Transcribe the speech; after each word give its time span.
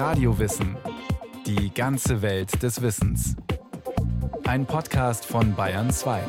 Radiowissen. 0.00 0.78
Die 1.44 1.74
ganze 1.74 2.22
Welt 2.22 2.62
des 2.62 2.80
Wissens. 2.80 3.36
Ein 4.44 4.64
Podcast 4.64 5.26
von 5.26 5.54
Bayern 5.54 5.90
2. 5.90 6.22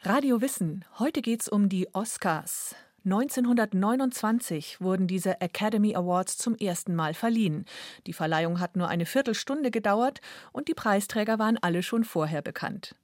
Radio 0.00 0.40
Wissen. 0.40 0.86
Heute 0.98 1.20
geht's 1.20 1.50
um 1.50 1.68
die 1.68 1.92
Oscars. 1.92 2.74
1929 3.04 4.80
wurden 4.80 5.06
diese 5.06 5.42
Academy 5.42 5.94
Awards 5.94 6.38
zum 6.38 6.54
ersten 6.54 6.94
Mal 6.94 7.12
verliehen. 7.12 7.66
Die 8.06 8.14
Verleihung 8.14 8.58
hat 8.58 8.74
nur 8.74 8.88
eine 8.88 9.04
Viertelstunde 9.04 9.70
gedauert 9.70 10.22
und 10.50 10.68
die 10.68 10.74
Preisträger 10.74 11.38
waren 11.38 11.58
alle 11.60 11.82
schon 11.82 12.04
vorher 12.04 12.40
bekannt. 12.40 12.96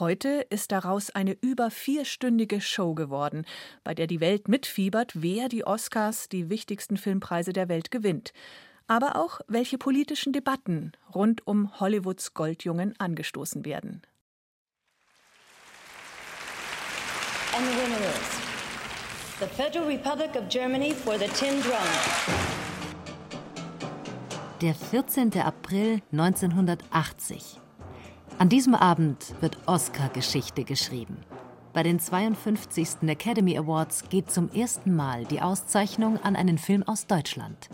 Heute 0.00 0.44
ist 0.50 0.72
daraus 0.72 1.10
eine 1.10 1.36
über 1.40 1.70
vierstündige 1.70 2.60
Show 2.60 2.94
geworden, 2.94 3.46
bei 3.84 3.94
der 3.94 4.08
die 4.08 4.18
Welt 4.18 4.48
mitfiebert, 4.48 5.12
wer 5.14 5.48
die 5.48 5.64
Oscars, 5.64 6.28
die 6.28 6.50
wichtigsten 6.50 6.96
Filmpreise 6.96 7.52
der 7.52 7.68
Welt, 7.68 7.92
gewinnt. 7.92 8.32
Aber 8.88 9.14
auch, 9.14 9.40
welche 9.46 9.78
politischen 9.78 10.32
Debatten 10.32 10.90
rund 11.14 11.46
um 11.46 11.78
Hollywoods 11.78 12.34
Goldjungen 12.34 12.98
angestoßen 12.98 13.64
werden. 13.64 14.02
And 17.56 17.64
the 17.64 17.76
winner 17.76 18.00
is 18.00 19.38
the 19.38 19.46
Federal 19.46 19.86
Republic 19.86 20.34
of 20.34 20.48
Germany 20.48 20.92
for 20.92 21.16
the 21.16 21.28
Tin 21.28 21.62
Drum. 21.62 21.78
Der 24.60 24.74
14. 24.74 25.40
April 25.40 26.00
1980. 26.10 27.60
An 28.36 28.48
diesem 28.48 28.74
Abend 28.74 29.32
wird 29.40 29.56
Oscar-Geschichte 29.66 30.64
geschrieben. 30.64 31.18
Bei 31.72 31.84
den 31.84 32.00
52. 32.00 33.08
Academy 33.08 33.56
Awards 33.56 34.08
geht 34.08 34.30
zum 34.30 34.50
ersten 34.50 34.94
Mal 34.96 35.24
die 35.24 35.40
Auszeichnung 35.40 36.18
an 36.20 36.34
einen 36.34 36.58
Film 36.58 36.82
aus 36.82 37.06
Deutschland. 37.06 37.68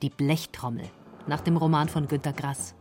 Die 0.00 0.08
Blechtrommel, 0.08 0.86
nach 1.26 1.40
dem 1.40 1.58
Roman 1.58 1.90
von 1.90 2.08
Günter 2.08 2.32
Grass. 2.32 2.74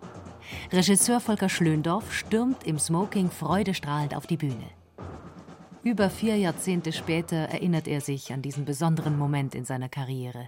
Regisseur 0.71 1.19
Volker 1.19 1.49
Schlöndorff 1.49 2.13
stürmt 2.13 2.63
im 2.65 2.79
Smoking 2.79 3.29
freudestrahlend 3.29 4.15
auf 4.15 4.25
die 4.25 4.37
Bühne. 4.37 4.71
Über 5.83 6.09
vier 6.09 6.37
Jahrzehnte 6.37 6.93
später 6.93 7.35
erinnert 7.35 7.87
er 7.87 7.99
sich 7.99 8.31
an 8.31 8.41
diesen 8.41 8.63
besonderen 8.63 9.17
Moment 9.17 9.53
in 9.53 9.65
seiner 9.65 9.89
Karriere. 9.89 10.47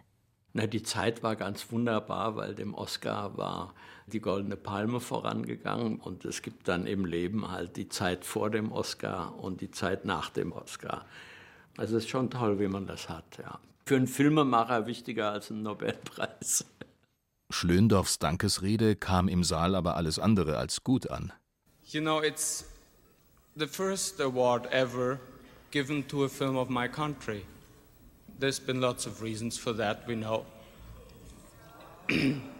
Na, 0.53 0.67
die 0.67 0.83
Zeit 0.83 1.23
war 1.23 1.35
ganz 1.35 1.71
wunderbar, 1.71 2.35
weil 2.35 2.53
dem 2.53 2.75
Oscar 2.75 3.37
war 3.37 3.73
die 4.05 4.19
Goldene 4.19 4.55
Palme 4.55 4.99
vorangegangen 4.99 5.99
und 5.99 6.25
es 6.25 6.43
gibt 6.43 6.67
dann 6.67 6.85
im 6.85 7.05
Leben 7.05 7.49
halt 7.49 7.75
die 7.75 7.89
Zeit 7.89 8.23
vor 8.23 8.51
dem 8.51 8.71
Oscar 8.71 9.37
und 9.39 9.61
die 9.61 9.71
Zeit 9.71 10.05
nach 10.05 10.29
dem 10.29 10.51
Oscar. 10.51 11.05
Also 11.77 11.97
es 11.97 12.03
ist 12.03 12.09
schon 12.09 12.29
toll, 12.29 12.59
wie 12.59 12.67
man 12.67 12.85
das 12.85 13.09
hat, 13.09 13.25
ja. 13.39 13.59
Für 13.85 13.95
einen 13.95 14.07
Filmemacher 14.07 14.85
wichtiger 14.85 15.31
als 15.31 15.49
ein 15.49 15.63
Nobelpreis. 15.63 16.65
Schlöndorffs 17.49 18.19
Dankesrede 18.19 18.95
kam 18.95 19.27
im 19.27 19.43
Saal 19.43 19.75
aber 19.75 19.95
alles 19.95 20.19
andere 20.19 20.57
als 20.57 20.83
gut 20.83 21.09
an. 21.09 21.33
You 21.85 22.01
know, 22.01 22.21
it's 22.21 22.65
the 23.55 23.67
first 23.67 24.21
award 24.21 24.71
ever 24.71 25.19
given 25.71 26.07
to 26.07 26.25
a 26.25 26.29
film 26.29 26.57
of 26.57 26.69
my 26.69 26.87
country. 26.87 27.43
There's 28.39 28.59
been 28.59 28.81
lots 28.81 29.07
of 29.07 29.21
reasons 29.21 29.57
for 29.57 29.73
that, 29.77 30.07
we 30.07 30.15
know. 30.15 30.45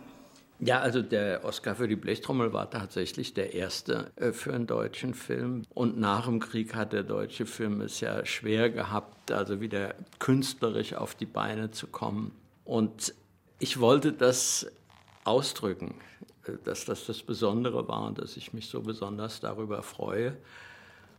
Ja, 0.66 0.80
also 0.80 1.02
der 1.02 1.44
Oscar 1.44 1.76
für 1.76 1.90
die 1.90 1.98
Blechtrommel 1.98 2.54
war 2.54 2.70
tatsächlich 2.70 3.34
der 3.34 3.54
erste 3.54 4.12
äh, 4.16 4.32
für 4.32 4.54
einen 4.54 4.66
deutschen 4.66 5.14
Film. 5.14 5.64
Und 5.74 6.00
nach 6.00 6.26
dem 6.26 6.40
Krieg 6.40 6.74
hat 6.74 6.94
der 6.94 7.04
deutsche 7.04 7.46
Film 7.46 7.82
es 7.82 8.00
ja 8.00 8.26
schwer 8.26 8.70
gehabt, 8.70 9.32
also 9.32 9.60
wieder 9.60 9.96
künstlerisch 10.20 10.94
auf 10.94 11.16
die 11.16 11.26
Beine 11.26 11.72
zu 11.72 11.88
kommen. 11.88 12.32
Und 12.64 13.14
ich 13.60 13.82
wollte 13.82 14.14
das 14.14 14.68
ausdrücken, 15.26 15.96
äh, 16.46 16.54
dass 16.64 16.86
das 16.86 17.08
das 17.08 17.24
Besondere 17.24 17.86
war 17.90 18.06
und 18.08 18.20
dass 18.20 18.38
ich 18.38 18.54
mich 18.54 18.68
so 18.68 18.80
besonders 18.82 19.42
darüber 19.42 19.84
freue. 19.84 20.38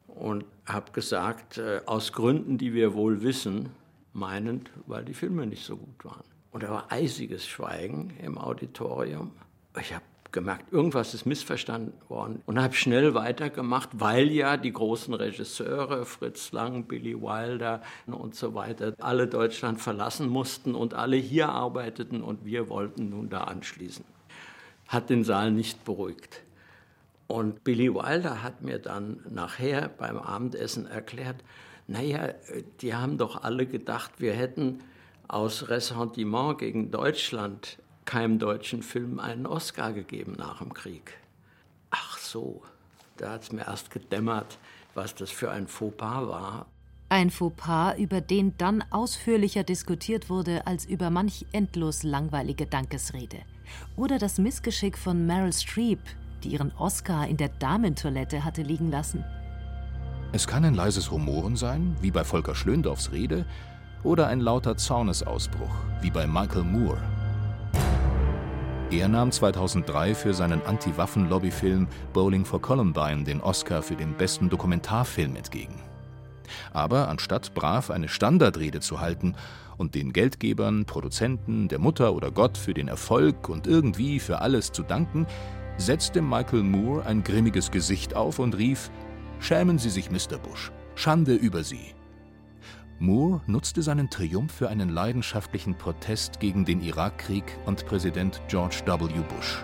Und 0.07 0.47
habe 0.65 0.93
gesagt, 0.93 1.59
äh, 1.59 1.83
aus 1.85 2.15
Gründen, 2.15 2.57
die 2.57 2.73
wir 2.73 2.95
wohl 2.95 3.23
wissen, 3.23 3.71
meinend, 4.15 4.71
weil 4.87 5.05
die 5.05 5.15
Filme 5.15 5.47
nicht 5.47 5.65
so 5.65 5.77
gut 5.77 6.05
waren. 6.05 6.25
Und 6.51 6.63
da 6.63 6.71
war 6.71 6.91
eisiges 6.91 7.47
Schweigen 7.47 8.15
im 8.23 8.39
Auditorium. 8.39 9.33
Ich 9.79 9.93
habe 9.93 10.05
gemerkt, 10.35 10.73
irgendwas 10.73 11.15
ist 11.15 11.27
missverstanden 11.27 11.95
worden 12.09 12.43
und 12.45 12.61
habe 12.61 12.75
schnell 12.75 13.15
weitergemacht, 13.15 13.89
weil 13.93 14.31
ja 14.31 14.57
die 14.57 14.73
großen 14.73 15.15
Regisseure, 15.15 16.05
Fritz 16.05 16.53
Lang, 16.53 16.85
Billy 16.85 17.21
Wilder 17.21 17.83
und 18.07 18.35
so 18.35 18.55
weiter, 18.55 18.95
alle 18.99 19.29
Deutschland 19.29 19.81
verlassen 19.81 20.29
mussten 20.29 20.75
und 20.75 20.93
alle 20.95 21.17
hier 21.17 21.49
arbeiteten 21.49 22.23
und 22.23 22.45
wir 22.45 22.69
wollten 22.69 23.11
nun 23.11 23.31
da 23.31 23.45
anschließen. 23.45 24.05
Hat 24.89 25.09
den 25.09 25.25
Saal 25.25 25.51
nicht 25.53 25.85
beruhigt. 25.85 26.43
Und 27.27 27.65
Billy 27.65 27.95
Wilder 27.95 28.43
hat 28.43 28.61
mir 28.61 28.79
dann 28.79 29.21
nachher 29.31 29.89
beim 29.89 30.19
Abendessen 30.19 30.87
erklärt, 30.87 31.37
naja, 31.87 32.35
die 32.81 32.95
haben 32.95 33.19
doch 33.19 33.43
alle 33.43 33.67
gedacht, 33.67 34.13
wir 34.19 34.33
hätten 34.33 34.81
aus 35.29 35.69
Ressentiment 35.69 36.59
gegen 36.59 36.91
Deutschland 36.91 37.79
keinem 38.05 38.39
deutschen 38.39 38.83
Film 38.83 39.19
einen 39.19 39.47
Oscar 39.47 39.93
gegeben 39.93 40.35
nach 40.39 40.59
dem 40.59 40.73
Krieg. 40.73 41.19
Ach 41.91 42.19
so, 42.19 42.63
da 43.17 43.33
hat 43.33 43.43
es 43.43 43.53
mir 43.53 43.67
erst 43.67 43.91
gedämmert, 43.91 44.59
was 44.95 45.15
das 45.15 45.31
für 45.31 45.51
ein 45.51 45.67
Fauxpas 45.67 46.29
war. 46.29 46.67
Ein 47.09 47.31
Fauxpas, 47.31 47.99
über 47.99 48.21
den 48.21 48.57
dann 48.59 48.83
ausführlicher 48.91 49.63
diskutiert 49.63 50.31
wurde 50.31 50.67
als 50.67 50.87
über 50.87 51.11
manch 51.11 51.47
endlos 51.53 52.03
langweilige 52.03 52.67
Dankesrede. 52.67 53.39
Oder 53.97 54.19
das 54.19 54.39
Missgeschick 54.39 54.99
von 54.99 55.27
Meryl 55.27 55.53
Streep, 55.53 56.01
die 56.43 56.49
ihren 56.51 56.73
Oscar 56.73 57.27
in 57.29 57.37
der 57.37 57.49
Damentoilette 57.49 58.45
hatte 58.45 58.63
liegen 58.63 58.91
lassen. 58.91 59.25
Es 60.35 60.49
kann 60.49 60.65
ein 60.65 60.75
leises 60.75 61.13
Rumoren 61.13 61.55
sein, 61.55 61.95
wie 62.01 62.11
bei 62.11 62.25
Volker 62.25 62.57
Schlöndorffs 62.57 63.13
Rede, 63.13 63.47
oder 64.03 64.27
ein 64.27 64.41
lauter 64.41 64.77
Zornesausbruch, 64.77 65.71
wie 66.01 66.11
bei 66.11 66.27
Michael 66.27 66.65
Moore. 66.65 66.99
Er 68.91 69.07
nahm 69.07 69.31
2003 69.31 70.17
für 70.17 70.35
seinen 70.35 70.61
Anti-Waffen-Lobby-Film 70.67 71.87
Bowling 72.13 72.45
for 72.45 72.61
Columbine 72.61 73.23
den 73.23 73.41
Oscar 73.43 73.81
für 73.81 73.95
den 73.95 74.15
besten 74.15 74.51
Dokumentarfilm 74.51 75.37
entgegen. 75.37 75.81
Aber 76.73 77.07
anstatt 77.07 77.55
brav 77.55 77.93
eine 77.93 78.09
Standardrede 78.09 78.81
zu 78.81 79.01
halten 79.01 79.37
und 79.77 79.95
den 79.95 80.13
Geldgebern, 80.13 80.85
Produzenten, 80.85 81.69
der 81.69 81.79
Mutter 81.79 82.13
oder 82.13 82.33
Gott 82.33 82.59
für 82.59 82.75
den 82.75 82.89
Erfolg 82.89 83.49
und 83.49 83.69
irgendwie 83.69 84.19
für 84.19 84.41
alles 84.41 84.73
zu 84.73 84.83
danken, 84.83 85.29
setzte 85.77 86.23
Michael 86.23 86.65
Moore 86.65 87.07
ein 87.07 87.23
grimmiges 87.23 87.71
Gesicht 87.71 88.17
auf 88.17 88.41
und 88.41 88.59
rief 88.59 88.91
Schämen 89.45 89.77
Sie 89.79 89.91
sich, 89.91 90.11
Mr. 90.11 90.39
Bush. 90.39 90.73
Schande 90.95 91.35
über 91.35 91.65
Sie. 91.65 91.93
Moore 92.99 93.43
nutzte 93.47 93.83
seinen 93.83 94.09
Triumph 94.09 94.51
für 94.51 94.71
einen 94.71 94.89
leidenschaftlichen 94.89 95.75
Protest 95.75 96.41
gegen 96.41 96.65
den 96.65 96.81
Irakkrieg 96.81 97.45
und 97.67 97.85
Präsident 97.85 98.41
George 98.49 98.81
W. 98.87 99.07
Bush. 99.37 99.63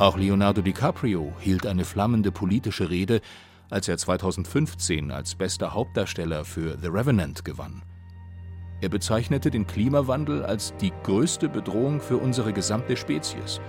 Auch 0.00 0.18
Leonardo 0.18 0.62
DiCaprio 0.62 1.32
hielt 1.38 1.64
eine 1.64 1.84
flammende 1.84 2.32
politische 2.32 2.90
Rede, 2.90 3.20
als 3.70 3.86
er 3.86 3.98
2015 3.98 5.12
als 5.12 5.36
bester 5.36 5.72
Hauptdarsteller 5.72 6.44
für 6.44 6.76
The 6.76 6.88
Revenant 6.88 7.44
gewann. 7.44 7.82
Er 8.80 8.88
bezeichnete 8.88 9.52
den 9.52 9.68
Klimawandel 9.68 10.44
als 10.44 10.74
die 10.80 10.92
größte 11.04 11.48
Bedrohung 11.48 12.00
für 12.00 12.16
unsere 12.16 12.52
gesamte 12.52 12.96
Spezies 12.96 13.60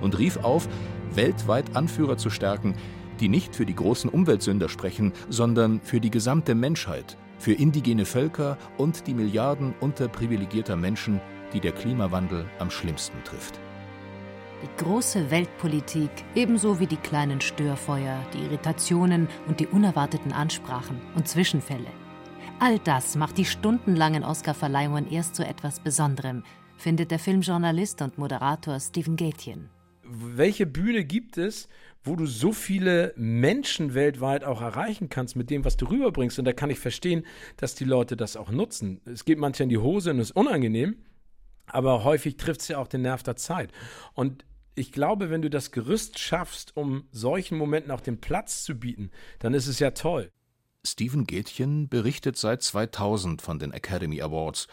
und 0.00 0.16
rief 0.16 0.36
auf, 0.36 0.68
weltweit 1.12 1.74
Anführer 1.74 2.18
zu 2.18 2.30
stärken, 2.30 2.76
die 3.20 3.28
nicht 3.28 3.54
für 3.54 3.66
die 3.66 3.74
großen 3.74 4.10
Umweltsünder 4.10 4.68
sprechen, 4.68 5.12
sondern 5.28 5.80
für 5.80 6.00
die 6.00 6.10
gesamte 6.10 6.54
Menschheit, 6.54 7.16
für 7.38 7.52
indigene 7.52 8.04
Völker 8.04 8.58
und 8.76 9.06
die 9.06 9.14
Milliarden 9.14 9.74
unterprivilegierter 9.80 10.76
Menschen, 10.76 11.20
die 11.52 11.60
der 11.60 11.72
Klimawandel 11.72 12.46
am 12.58 12.70
schlimmsten 12.70 13.22
trifft. 13.24 13.58
Die 14.62 14.82
große 14.82 15.30
Weltpolitik, 15.30 16.10
ebenso 16.34 16.80
wie 16.80 16.86
die 16.86 16.96
kleinen 16.96 17.40
Störfeuer, 17.40 18.18
die 18.34 18.42
Irritationen 18.42 19.28
und 19.46 19.60
die 19.60 19.68
unerwarteten 19.68 20.32
Ansprachen 20.32 21.00
und 21.14 21.28
Zwischenfälle. 21.28 21.86
All 22.58 22.80
das 22.80 23.14
macht 23.14 23.38
die 23.38 23.44
stundenlangen 23.44 24.24
Oscarverleihungen 24.24 25.08
erst 25.10 25.36
zu 25.36 25.46
etwas 25.46 25.78
Besonderem, 25.78 26.42
findet 26.76 27.12
der 27.12 27.20
Filmjournalist 27.20 28.02
und 28.02 28.18
Moderator 28.18 28.80
Stephen 28.80 29.14
Gatien. 29.14 29.70
Welche 30.10 30.66
Bühne 30.66 31.04
gibt 31.04 31.36
es, 31.36 31.68
wo 32.02 32.16
du 32.16 32.26
so 32.26 32.52
viele 32.52 33.12
Menschen 33.16 33.94
weltweit 33.94 34.44
auch 34.44 34.62
erreichen 34.62 35.08
kannst 35.08 35.36
mit 35.36 35.50
dem, 35.50 35.64
was 35.64 35.76
du 35.76 35.86
rüberbringst. 35.86 36.38
Und 36.38 36.44
da 36.44 36.52
kann 36.52 36.70
ich 36.70 36.78
verstehen, 36.78 37.24
dass 37.56 37.74
die 37.74 37.84
Leute 37.84 38.16
das 38.16 38.36
auch 38.36 38.50
nutzen. 38.50 39.00
Es 39.04 39.24
geht 39.24 39.38
manchmal 39.38 39.64
in 39.64 39.70
die 39.70 39.78
Hose 39.78 40.10
und 40.10 40.18
ist 40.18 40.30
unangenehm, 40.32 40.96
aber 41.66 42.04
häufig 42.04 42.36
trifft 42.36 42.62
es 42.62 42.68
ja 42.68 42.78
auch 42.78 42.88
den 42.88 43.02
Nerv 43.02 43.22
der 43.22 43.36
Zeit. 43.36 43.72
Und 44.14 44.44
ich 44.74 44.92
glaube, 44.92 45.28
wenn 45.28 45.42
du 45.42 45.50
das 45.50 45.72
Gerüst 45.72 46.18
schaffst, 46.18 46.76
um 46.76 47.04
solchen 47.10 47.58
Momenten 47.58 47.90
auch 47.90 48.00
den 48.00 48.20
Platz 48.20 48.62
zu 48.62 48.74
bieten, 48.76 49.10
dann 49.40 49.52
ist 49.52 49.66
es 49.66 49.78
ja 49.78 49.90
toll. 49.90 50.30
Steven 50.86 51.26
Gätchen 51.26 51.88
berichtet 51.88 52.36
seit 52.36 52.62
2000 52.62 53.42
von 53.42 53.58
den 53.58 53.72
Academy 53.72 54.22
Awards, 54.22 54.68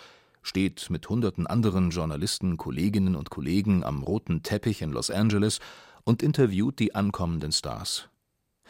steht 0.45 0.89
mit 0.91 1.09
hunderten 1.09 1.47
anderen 1.47 1.89
Journalisten, 1.89 2.57
Kolleginnen 2.57 3.15
und 3.15 3.31
Kollegen 3.31 3.83
am 3.83 4.03
roten 4.03 4.43
Teppich 4.43 4.83
in 4.83 4.91
Los 4.91 5.09
Angeles 5.09 5.59
und 6.03 6.21
interviewt 6.21 6.77
die 6.79 6.93
ankommenden 6.93 7.51
Stars. 7.51 8.09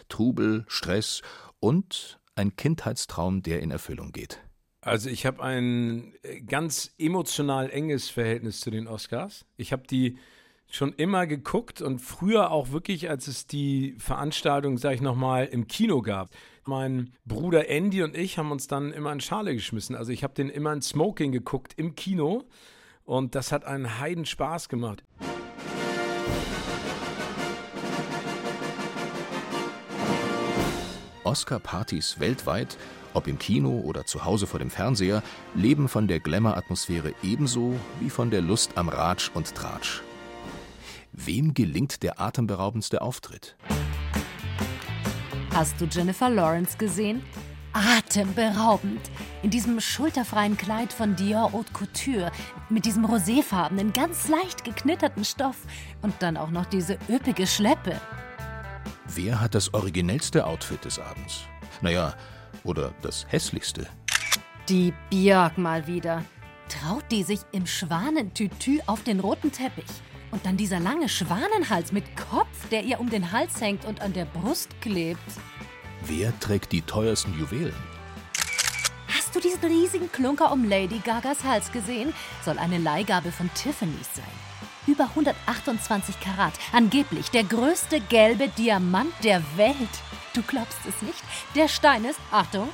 Trubel, 0.07 0.63
Stress 0.67 1.21
und 1.59 2.19
ein 2.35 2.55
Kindheitstraum, 2.55 3.43
der 3.43 3.61
in 3.61 3.71
Erfüllung 3.71 4.13
geht. 4.13 4.41
Also 4.79 5.09
ich 5.09 5.25
habe 5.25 5.43
ein 5.43 6.13
ganz 6.47 6.93
emotional 6.97 7.69
enges 7.69 8.09
Verhältnis 8.09 8.61
zu 8.61 8.71
den 8.71 8.87
Oscars. 8.87 9.45
Ich 9.57 9.73
habe 9.73 9.83
die 9.87 10.17
schon 10.69 10.93
immer 10.93 11.27
geguckt 11.27 11.81
und 11.81 11.99
früher 11.99 12.51
auch 12.51 12.71
wirklich, 12.71 13.09
als 13.09 13.27
es 13.27 13.47
die 13.47 13.95
Veranstaltung, 13.97 14.77
sag 14.77 14.95
ich 14.95 15.01
nochmal, 15.01 15.45
im 15.45 15.67
Kino 15.67 16.01
gab. 16.01 16.29
Mein 16.65 17.13
Bruder 17.25 17.69
Andy 17.69 18.01
und 18.03 18.17
ich 18.17 18.37
haben 18.37 18.51
uns 18.51 18.67
dann 18.67 18.91
immer 18.91 19.11
in 19.11 19.21
Schale 19.21 19.53
geschmissen. 19.53 19.95
Also 19.95 20.11
ich 20.11 20.23
habe 20.23 20.33
den 20.33 20.49
immer 20.49 20.73
in 20.73 20.81
Smoking 20.81 21.31
geguckt 21.31 21.73
im 21.77 21.95
Kino 21.95 22.43
und 23.05 23.35
das 23.35 23.51
hat 23.51 23.65
einen 23.65 23.99
Heiden 23.99 24.25
Spaß 24.25 24.69
gemacht. 24.69 25.03
Oscar-Partys 31.23 32.19
weltweit, 32.19 32.77
ob 33.13 33.27
im 33.27 33.39
Kino 33.39 33.81
oder 33.81 34.05
zu 34.05 34.25
Hause 34.25 34.47
vor 34.47 34.59
dem 34.59 34.69
Fernseher, 34.69 35.23
leben 35.53 35.87
von 35.87 36.07
der 36.07 36.19
Glamour-Atmosphäre 36.19 37.13
ebenso 37.23 37.75
wie 37.99 38.09
von 38.09 38.29
der 38.29 38.41
Lust 38.41 38.77
am 38.77 38.89
Ratsch 38.89 39.31
und 39.33 39.53
Tratsch. 39.55 40.01
Wem 41.17 41.53
gelingt 41.53 42.03
der 42.03 42.19
atemberaubendste 42.19 43.01
Auftritt? 43.01 43.55
Hast 45.53 45.79
du 45.79 45.85
Jennifer 45.85 46.29
Lawrence 46.29 46.77
gesehen? 46.77 47.23
Atemberaubend. 47.71 48.99
In 49.41 49.49
diesem 49.49 49.79
schulterfreien 49.79 50.57
Kleid 50.57 50.91
von 50.91 51.15
Dior 51.15 51.53
Haute 51.53 51.71
Couture, 51.71 52.31
mit 52.69 52.85
diesem 52.85 53.05
roséfarbenen, 53.05 53.93
ganz 53.93 54.27
leicht 54.27 54.65
geknitterten 54.65 55.23
Stoff 55.23 55.57
und 56.01 56.13
dann 56.19 56.35
auch 56.35 56.51
noch 56.51 56.65
diese 56.65 56.97
üppige 57.09 57.47
Schleppe. 57.47 57.99
Wer 59.07 59.39
hat 59.39 59.55
das 59.55 59.73
originellste 59.73 60.45
Outfit 60.45 60.83
des 60.83 60.99
Abends? 60.99 61.43
Naja, 61.81 62.13
oder 62.65 62.93
das 63.01 63.25
hässlichste? 63.29 63.87
Die 64.67 64.93
Björk 65.09 65.57
mal 65.57 65.87
wieder. 65.87 66.25
Traut 66.67 67.05
die 67.11 67.23
sich 67.23 67.39
im 67.53 67.67
Schwanentütü 67.67 68.79
auf 68.85 69.03
den 69.03 69.21
roten 69.21 69.51
Teppich? 69.51 69.85
Und 70.31 70.45
dann 70.45 70.57
dieser 70.57 70.79
lange 70.79 71.09
Schwanenhals 71.09 71.91
mit 71.91 72.03
Kopf, 72.15 72.69
der 72.71 72.83
ihr 72.83 72.99
um 72.99 73.09
den 73.09 73.31
Hals 73.31 73.61
hängt 73.61 73.85
und 73.85 74.01
an 74.01 74.13
der 74.13 74.25
Brust 74.25 74.69
klebt. 74.81 75.21
Wer 76.05 76.37
trägt 76.39 76.71
die 76.71 76.81
teuersten 76.81 77.37
Juwelen? 77.39 77.75
Hast 79.07 79.35
du 79.35 79.39
diesen 79.39 79.63
riesigen 79.63 80.11
Klunker 80.11 80.51
um 80.51 80.67
Lady 80.67 80.99
Gagas 80.99 81.43
Hals 81.43 81.71
gesehen? 81.71 82.13
Soll 82.43 82.57
eine 82.57 82.77
Leihgabe 82.77 83.31
von 83.31 83.49
Tiffany's 83.53 84.09
sein. 84.13 84.23
Über 84.87 85.05
128 85.05 86.19
Karat. 86.19 86.53
Angeblich 86.71 87.31
der 87.31 87.43
größte 87.43 88.01
gelbe 88.01 88.49
Diamant 88.49 89.11
der 89.23 89.41
Welt. 89.55 89.75
Du 90.33 90.41
glaubst 90.43 90.79
es 90.87 91.01
nicht? 91.01 91.23
Der 91.55 91.67
Stein 91.67 92.05
ist, 92.05 92.19
Achtung, 92.31 92.69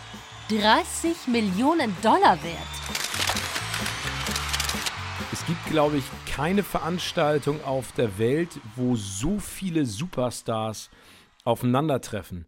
30 0.50 1.27
Millionen 1.27 1.95
Dollar 2.01 2.42
wert. 2.44 2.57
Es 5.31 5.45
gibt, 5.45 5.65
glaube 5.68 5.98
ich, 5.98 6.03
keine 6.31 6.63
Veranstaltung 6.63 7.61
auf 7.65 7.91
der 7.91 8.17
Welt, 8.17 8.61
wo 8.77 8.95
so 8.95 9.37
viele 9.37 9.85
Superstars 9.85 10.89
aufeinandertreffen. 11.43 12.45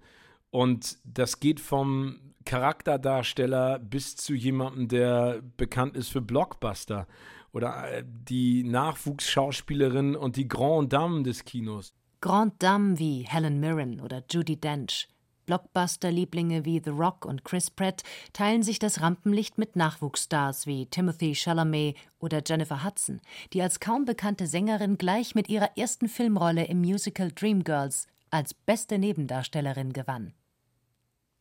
Und 0.51 0.97
das 1.03 1.41
geht 1.41 1.59
vom 1.59 2.21
Charakterdarsteller 2.45 3.79
bis 3.79 4.15
zu 4.15 4.35
jemandem, 4.35 4.87
der 4.87 5.41
bekannt 5.57 5.97
ist 5.97 6.07
für 6.09 6.21
Blockbuster. 6.21 7.07
Oder 7.51 7.91
äh, 7.91 8.03
die 8.05 8.63
Nachwuchsschauspielerin 8.63 10.15
und 10.15 10.37
die 10.37 10.47
Grand 10.47 10.93
Dame 10.93 11.23
des 11.23 11.43
Kinos. 11.43 11.93
Grand 12.21 12.63
Dame 12.63 12.97
wie 12.99 13.25
Helen 13.27 13.59
Mirren 13.59 13.99
oder 13.99 14.23
Judy 14.31 14.55
Dench. 14.55 15.09
Blockbuster-Lieblinge 15.45 16.65
wie 16.65 16.81
The 16.83 16.91
Rock 16.91 17.25
und 17.25 17.43
Chris 17.43 17.69
Pratt 17.69 18.03
teilen 18.33 18.63
sich 18.63 18.79
das 18.79 19.01
Rampenlicht 19.01 19.57
mit 19.57 19.75
Nachwuchsstars 19.75 20.67
wie 20.67 20.85
Timothy 20.87 21.35
Chalamet 21.35 21.95
oder 22.19 22.41
Jennifer 22.45 22.83
Hudson, 22.83 23.21
die 23.53 23.61
als 23.61 23.79
kaum 23.79 24.05
bekannte 24.05 24.47
Sängerin 24.47 24.97
gleich 24.97 25.35
mit 25.35 25.49
ihrer 25.49 25.77
ersten 25.77 26.07
Filmrolle 26.07 26.65
im 26.65 26.79
Musical 26.79 27.31
Dreamgirls 27.31 28.07
als 28.29 28.53
beste 28.53 28.97
Nebendarstellerin 28.97 29.93
gewann. 29.93 30.33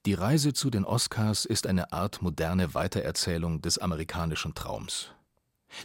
Die 0.05 0.15
Reise 0.15 0.53
zu 0.53 0.69
den 0.69 0.85
Oscars 0.85 1.45
ist 1.45 1.67
eine 1.67 1.93
Art 1.93 2.23
moderne 2.23 2.75
Weitererzählung 2.75 3.63
des 3.63 3.79
amerikanischen 3.79 4.53
Traums. 4.55 5.13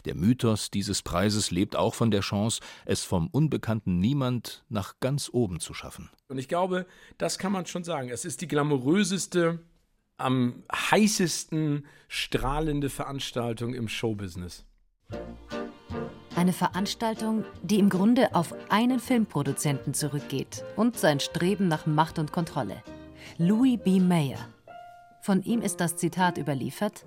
Der 0.04 0.14
Mythos 0.14 0.70
dieses 0.70 1.02
Preises 1.02 1.50
lebt 1.50 1.76
auch 1.76 1.94
von 1.94 2.10
der 2.10 2.20
Chance, 2.20 2.60
es 2.84 3.04
vom 3.04 3.28
unbekannten 3.28 3.98
Niemand 3.98 4.64
nach 4.68 5.00
ganz 5.00 5.30
oben 5.32 5.60
zu 5.60 5.74
schaffen. 5.74 6.10
Und 6.28 6.38
ich 6.38 6.48
glaube, 6.48 6.86
das 7.16 7.38
kann 7.38 7.52
man 7.52 7.66
schon 7.66 7.84
sagen. 7.84 8.08
Es 8.10 8.24
ist 8.24 8.40
die 8.40 8.48
glamouröseste, 8.48 9.60
am 10.16 10.64
heißesten 10.72 11.86
strahlende 12.08 12.90
Veranstaltung 12.90 13.74
im 13.74 13.88
Showbusiness. 13.88 14.64
Eine 16.34 16.52
Veranstaltung, 16.52 17.44
die 17.62 17.78
im 17.78 17.88
Grunde 17.88 18.34
auf 18.34 18.54
einen 18.68 19.00
Filmproduzenten 19.00 19.94
zurückgeht 19.94 20.64
und 20.76 20.96
sein 20.96 21.20
Streben 21.20 21.66
nach 21.66 21.86
Macht 21.86 22.18
und 22.18 22.32
Kontrolle. 22.32 22.82
Louis 23.38 23.78
B. 23.82 24.00
Mayer. 24.00 24.38
Von 25.20 25.42
ihm 25.42 25.62
ist 25.62 25.80
das 25.80 25.96
Zitat 25.96 26.38
überliefert: 26.38 27.04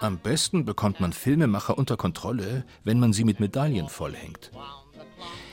Am 0.00 0.18
besten 0.18 0.64
bekommt 0.64 1.00
man 1.00 1.12
Filmemacher 1.12 1.78
unter 1.78 1.96
Kontrolle, 1.96 2.64
wenn 2.84 3.00
man 3.00 3.12
sie 3.12 3.24
mit 3.24 3.40
Medaillen 3.40 3.88
vollhängt. 3.88 4.50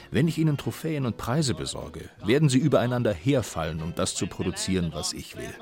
Wenn 0.10 0.28
ich 0.28 0.38
ihnen 0.38 0.58
Trophäen 0.58 1.06
und 1.06 1.16
Preise 1.16 1.54
besorge, 1.54 2.10
werden 2.26 2.50
sie 2.50 2.58
übereinander 2.58 3.14
herfallen, 3.14 3.82
um 3.82 3.96
das 3.96 4.14
zu 4.14 4.28
produzieren, 4.28 4.92
was 4.94 5.14
ich 5.14 5.38
will. 5.38 5.54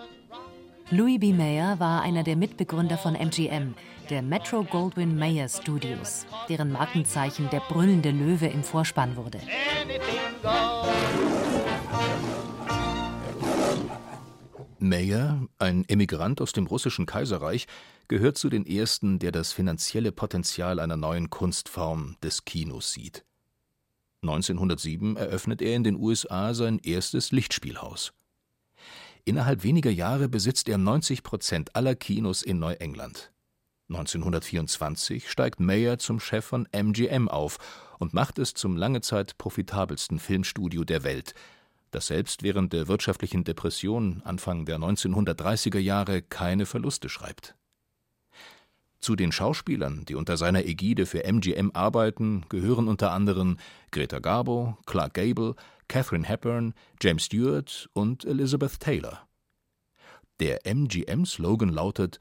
Louis 0.91 1.19
B. 1.19 1.33
Mayer 1.33 1.79
war 1.79 2.01
einer 2.01 2.23
der 2.23 2.35
Mitbegründer 2.35 2.97
von 2.97 3.13
MGM, 3.13 3.75
der 4.09 4.23
Metro 4.23 4.63
Goldwyn 4.63 5.15
Mayer 5.15 5.47
Studios, 5.47 6.25
deren 6.49 6.71
Markenzeichen 6.71 7.47
der 7.51 7.59
brüllende 7.59 8.09
Löwe 8.09 8.47
im 8.47 8.63
Vorspann 8.63 9.15
wurde. 9.15 9.39
Mayer, 14.79 15.41
ein 15.59 15.85
Emigrant 15.87 16.41
aus 16.41 16.53
dem 16.53 16.65
russischen 16.65 17.05
Kaiserreich, 17.05 17.67
gehört 18.09 18.37
zu 18.37 18.49
den 18.49 18.65
ersten, 18.65 19.19
der 19.19 19.31
das 19.31 19.53
finanzielle 19.53 20.11
Potenzial 20.11 20.79
einer 20.79 20.97
neuen 20.97 21.29
Kunstform 21.29 22.17
des 22.21 22.43
Kinos 22.43 22.91
sieht. 22.91 23.23
1907 24.23 25.15
eröffnet 25.15 25.61
er 25.61 25.75
in 25.75 25.83
den 25.85 25.95
USA 25.95 26.53
sein 26.53 26.79
erstes 26.79 27.31
Lichtspielhaus. 27.31 28.11
Innerhalb 29.23 29.63
weniger 29.63 29.91
Jahre 29.91 30.27
besitzt 30.27 30.67
er 30.69 30.77
90 30.77 31.23
Prozent 31.23 31.75
aller 31.75 31.95
Kinos 31.95 32.41
in 32.41 32.59
Neuengland. 32.59 33.31
1924 33.89 35.29
steigt 35.29 35.59
Mayer 35.59 35.99
zum 35.99 36.19
Chef 36.19 36.45
von 36.45 36.67
MGM 36.71 37.29
auf 37.29 37.57
und 37.99 38.13
macht 38.13 38.39
es 38.39 38.53
zum 38.55 38.75
lange 38.75 39.01
Zeit 39.01 39.37
profitabelsten 39.37 40.19
Filmstudio 40.19 40.83
der 40.83 41.03
Welt, 41.03 41.33
das 41.91 42.07
selbst 42.07 42.43
während 42.43 42.73
der 42.73 42.87
wirtschaftlichen 42.87 43.43
Depression 43.43 44.21
Anfang 44.25 44.65
der 44.65 44.79
1930er 44.79 45.79
Jahre 45.79 46.21
keine 46.21 46.65
Verluste 46.65 47.09
schreibt. 47.09 47.55
Zu 49.01 49.15
den 49.15 49.31
Schauspielern, 49.31 50.03
die 50.05 50.15
unter 50.15 50.35
seiner 50.35 50.65
Ägide 50.65 51.05
für 51.05 51.23
MGM 51.23 51.71
arbeiten, 51.73 52.45
gehören 52.49 52.87
unter 52.87 53.11
anderem 53.11 53.57
Greta 53.91 54.19
Garbo, 54.19 54.77
Clark 54.85 55.13
Gable, 55.13 55.55
Catherine 55.87 56.27
Hepburn, 56.27 56.73
James 57.01 57.25
Stewart 57.25 57.89
und 57.93 58.25
Elizabeth 58.25 58.79
Taylor. 58.79 59.27
Der 60.39 60.65
MGM-Slogan 60.65 61.69
lautet 61.69 62.19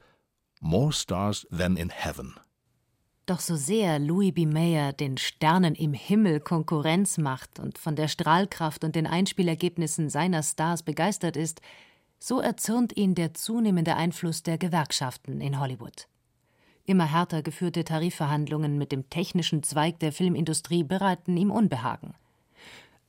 More 0.61 0.91
Stars 0.91 1.47
Than 1.55 1.77
in 1.77 1.89
Heaven. 1.89 2.35
Doch 3.25 3.39
so 3.41 3.55
sehr 3.55 3.99
Louis 3.99 4.33
B. 4.33 4.45
Mayer 4.45 4.91
den 4.91 5.17
Sternen 5.17 5.75
im 5.75 5.93
Himmel 5.93 6.39
Konkurrenz 6.39 7.17
macht 7.17 7.59
und 7.59 7.77
von 7.77 7.95
der 7.95 8.07
Strahlkraft 8.07 8.83
und 8.83 8.95
den 8.95 9.05
Einspielergebnissen 9.05 10.09
seiner 10.09 10.41
Stars 10.41 10.81
begeistert 10.81 11.37
ist, 11.37 11.61
so 12.17 12.39
erzürnt 12.39 12.97
ihn 12.97 13.15
der 13.15 13.33
zunehmende 13.33 13.95
Einfluss 13.95 14.43
der 14.43 14.57
Gewerkschaften 14.57 15.41
in 15.41 15.59
Hollywood. 15.59 16.07
Immer 16.89 17.05
härter 17.05 17.43
geführte 17.43 17.83
Tarifverhandlungen 17.83 18.79
mit 18.79 18.91
dem 18.91 19.07
technischen 19.11 19.61
Zweig 19.61 19.99
der 19.99 20.11
Filmindustrie 20.11 20.83
bereiten 20.83 21.37
ihm 21.37 21.51
Unbehagen. 21.51 22.15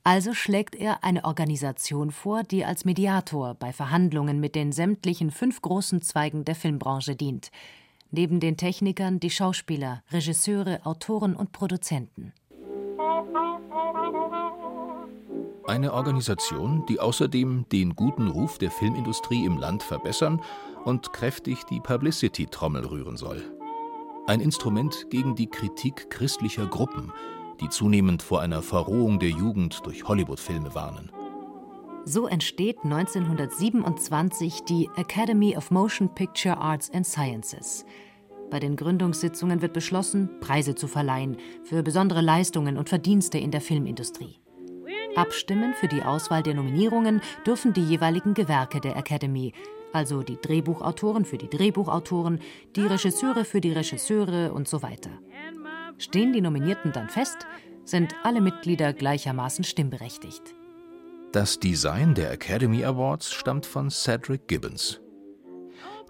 Also 0.03 0.35
schlägt 0.35 0.75
er 0.75 1.03
eine 1.03 1.25
Organisation 1.25 2.11
vor, 2.11 2.43
die 2.43 2.63
als 2.63 2.85
Mediator 2.85 3.55
bei 3.55 3.73
Verhandlungen 3.73 4.39
mit 4.39 4.53
den 4.53 4.71
sämtlichen 4.71 5.31
fünf 5.31 5.63
großen 5.63 6.03
Zweigen 6.03 6.45
der 6.45 6.53
Filmbranche 6.53 7.15
dient. 7.15 7.49
Neben 8.11 8.39
den 8.39 8.55
Technikern 8.55 9.19
die 9.19 9.31
Schauspieler, 9.31 10.03
Regisseure, 10.11 10.81
Autoren 10.83 11.35
und 11.35 11.51
Produzenten. 11.51 12.33
Eine 15.65 15.93
Organisation, 15.93 16.85
die 16.87 16.99
außerdem 16.99 17.65
den 17.71 17.95
guten 17.95 18.27
Ruf 18.27 18.59
der 18.59 18.69
Filmindustrie 18.69 19.43
im 19.43 19.57
Land 19.57 19.81
verbessern 19.81 20.39
und 20.85 21.13
kräftig 21.13 21.63
die 21.63 21.79
Publicity-Trommel 21.79 22.85
rühren 22.85 23.17
soll. 23.17 23.41
Ein 24.31 24.39
Instrument 24.39 25.07
gegen 25.09 25.35
die 25.35 25.47
Kritik 25.47 26.09
christlicher 26.09 26.65
Gruppen, 26.65 27.11
die 27.59 27.67
zunehmend 27.67 28.23
vor 28.23 28.39
einer 28.39 28.61
Verrohung 28.61 29.19
der 29.19 29.27
Jugend 29.27 29.85
durch 29.85 30.05
Hollywood-Filme 30.07 30.73
warnen. 30.73 31.11
So 32.05 32.27
entsteht 32.27 32.77
1927 32.81 34.61
die 34.61 34.87
Academy 34.95 35.57
of 35.57 35.69
Motion 35.69 36.15
Picture 36.15 36.55
Arts 36.57 36.89
and 36.93 37.05
Sciences. 37.05 37.83
Bei 38.49 38.61
den 38.61 38.77
Gründungssitzungen 38.77 39.61
wird 39.61 39.73
beschlossen, 39.73 40.29
Preise 40.39 40.75
zu 40.75 40.87
verleihen 40.87 41.35
für 41.65 41.83
besondere 41.83 42.21
Leistungen 42.21 42.77
und 42.77 42.87
Verdienste 42.87 43.37
in 43.37 43.51
der 43.51 43.59
Filmindustrie. 43.59 44.39
Abstimmen 45.17 45.73
für 45.73 45.89
die 45.89 46.03
Auswahl 46.03 46.41
der 46.41 46.53
Nominierungen 46.53 47.19
dürfen 47.45 47.73
die 47.73 47.83
jeweiligen 47.83 48.33
Gewerke 48.33 48.79
der 48.79 48.95
Academy, 48.95 49.51
also 49.93 50.23
die 50.23 50.37
Drehbuchautoren 50.41 51.25
für 51.25 51.37
die 51.37 51.49
Drehbuchautoren, 51.49 52.39
die 52.75 52.85
Regisseure 52.85 53.45
für 53.45 53.61
die 53.61 53.71
Regisseure 53.71 54.53
und 54.53 54.67
so 54.67 54.81
weiter. 54.81 55.11
Stehen 55.97 56.33
die 56.33 56.41
Nominierten 56.41 56.91
dann 56.91 57.09
fest, 57.09 57.47
sind 57.83 58.15
alle 58.23 58.41
Mitglieder 58.41 58.93
gleichermaßen 58.93 59.63
stimmberechtigt. 59.63 60.55
Das 61.31 61.59
Design 61.59 62.13
der 62.13 62.31
Academy 62.31 62.83
Awards 62.83 63.31
stammt 63.31 63.65
von 63.65 63.89
Cedric 63.89 64.47
Gibbons. 64.47 64.99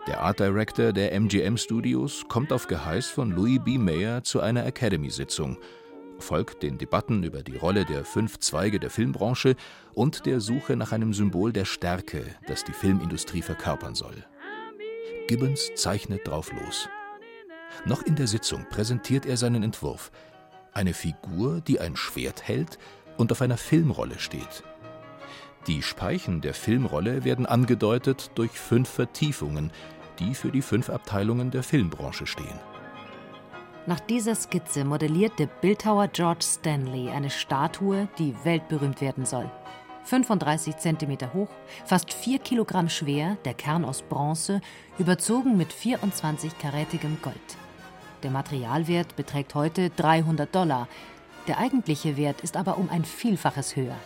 Der 0.07 0.21
Art 0.21 0.39
Director 0.39 0.93
der 0.93 1.13
MGM 1.13 1.57
Studios 1.57 2.25
kommt 2.27 2.51
auf 2.51 2.67
Geheiß 2.67 3.07
von 3.07 3.29
Louis 3.29 3.59
B. 3.63 3.77
Mayer 3.77 4.23
zu 4.23 4.39
einer 4.39 4.65
Academy-Sitzung, 4.65 5.57
folgt 6.21 6.63
den 6.63 6.77
Debatten 6.77 7.23
über 7.23 7.43
die 7.43 7.57
Rolle 7.57 7.85
der 7.85 8.05
fünf 8.05 8.39
Zweige 8.39 8.79
der 8.79 8.89
Filmbranche 8.89 9.55
und 9.93 10.25
der 10.25 10.39
Suche 10.39 10.75
nach 10.75 10.91
einem 10.91 11.13
Symbol 11.13 11.51
der 11.51 11.65
Stärke, 11.65 12.23
das 12.47 12.63
die 12.63 12.73
Filmindustrie 12.73 13.41
verkörpern 13.41 13.95
soll. 13.95 14.25
Gibbons 15.27 15.71
zeichnet 15.75 16.27
drauf 16.27 16.51
los. 16.53 16.89
Noch 17.85 18.03
in 18.03 18.15
der 18.15 18.27
Sitzung 18.27 18.65
präsentiert 18.69 19.25
er 19.25 19.37
seinen 19.37 19.63
Entwurf. 19.63 20.11
Eine 20.73 20.93
Figur, 20.93 21.61
die 21.61 21.79
ein 21.79 21.95
Schwert 21.95 22.47
hält 22.47 22.77
und 23.17 23.31
auf 23.31 23.41
einer 23.41 23.57
Filmrolle 23.57 24.19
steht. 24.19 24.63
Die 25.67 25.83
Speichen 25.83 26.41
der 26.41 26.53
Filmrolle 26.53 27.23
werden 27.23 27.45
angedeutet 27.45 28.31
durch 28.35 28.51
fünf 28.51 28.89
Vertiefungen, 28.89 29.71
die 30.19 30.33
für 30.33 30.51
die 30.51 30.61
fünf 30.61 30.89
Abteilungen 30.89 31.51
der 31.51 31.63
Filmbranche 31.63 32.25
stehen. 32.25 32.59
Nach 33.88 34.00
dieser 34.00 34.35
Skizze 34.35 34.85
modelliert 34.85 35.39
der 35.39 35.47
Bildhauer 35.47 36.07
George 36.07 36.43
Stanley 36.43 37.09
eine 37.09 37.31
Statue, 37.31 38.07
die 38.19 38.35
weltberühmt 38.43 39.01
werden 39.01 39.25
soll. 39.25 39.50
35 40.03 40.77
cm 40.77 41.33
hoch, 41.33 41.50
fast 41.85 42.13
4 42.13 42.39
Kilogramm 42.39 42.89
schwer, 42.89 43.38
der 43.43 43.55
Kern 43.55 43.83
aus 43.83 44.03
Bronze, 44.03 44.61
überzogen 45.00 45.57
mit 45.57 45.73
24-karätigem 45.73 47.21
Gold. 47.23 47.35
Der 48.21 48.29
Materialwert 48.29 49.15
beträgt 49.15 49.55
heute 49.55 49.89
300 49.89 50.53
Dollar. 50.53 50.88
Der 51.47 51.57
eigentliche 51.57 52.17
Wert 52.17 52.41
ist 52.41 52.57
aber 52.57 52.77
um 52.77 52.88
ein 52.91 53.03
Vielfaches 53.03 53.75
höher. 53.75 53.97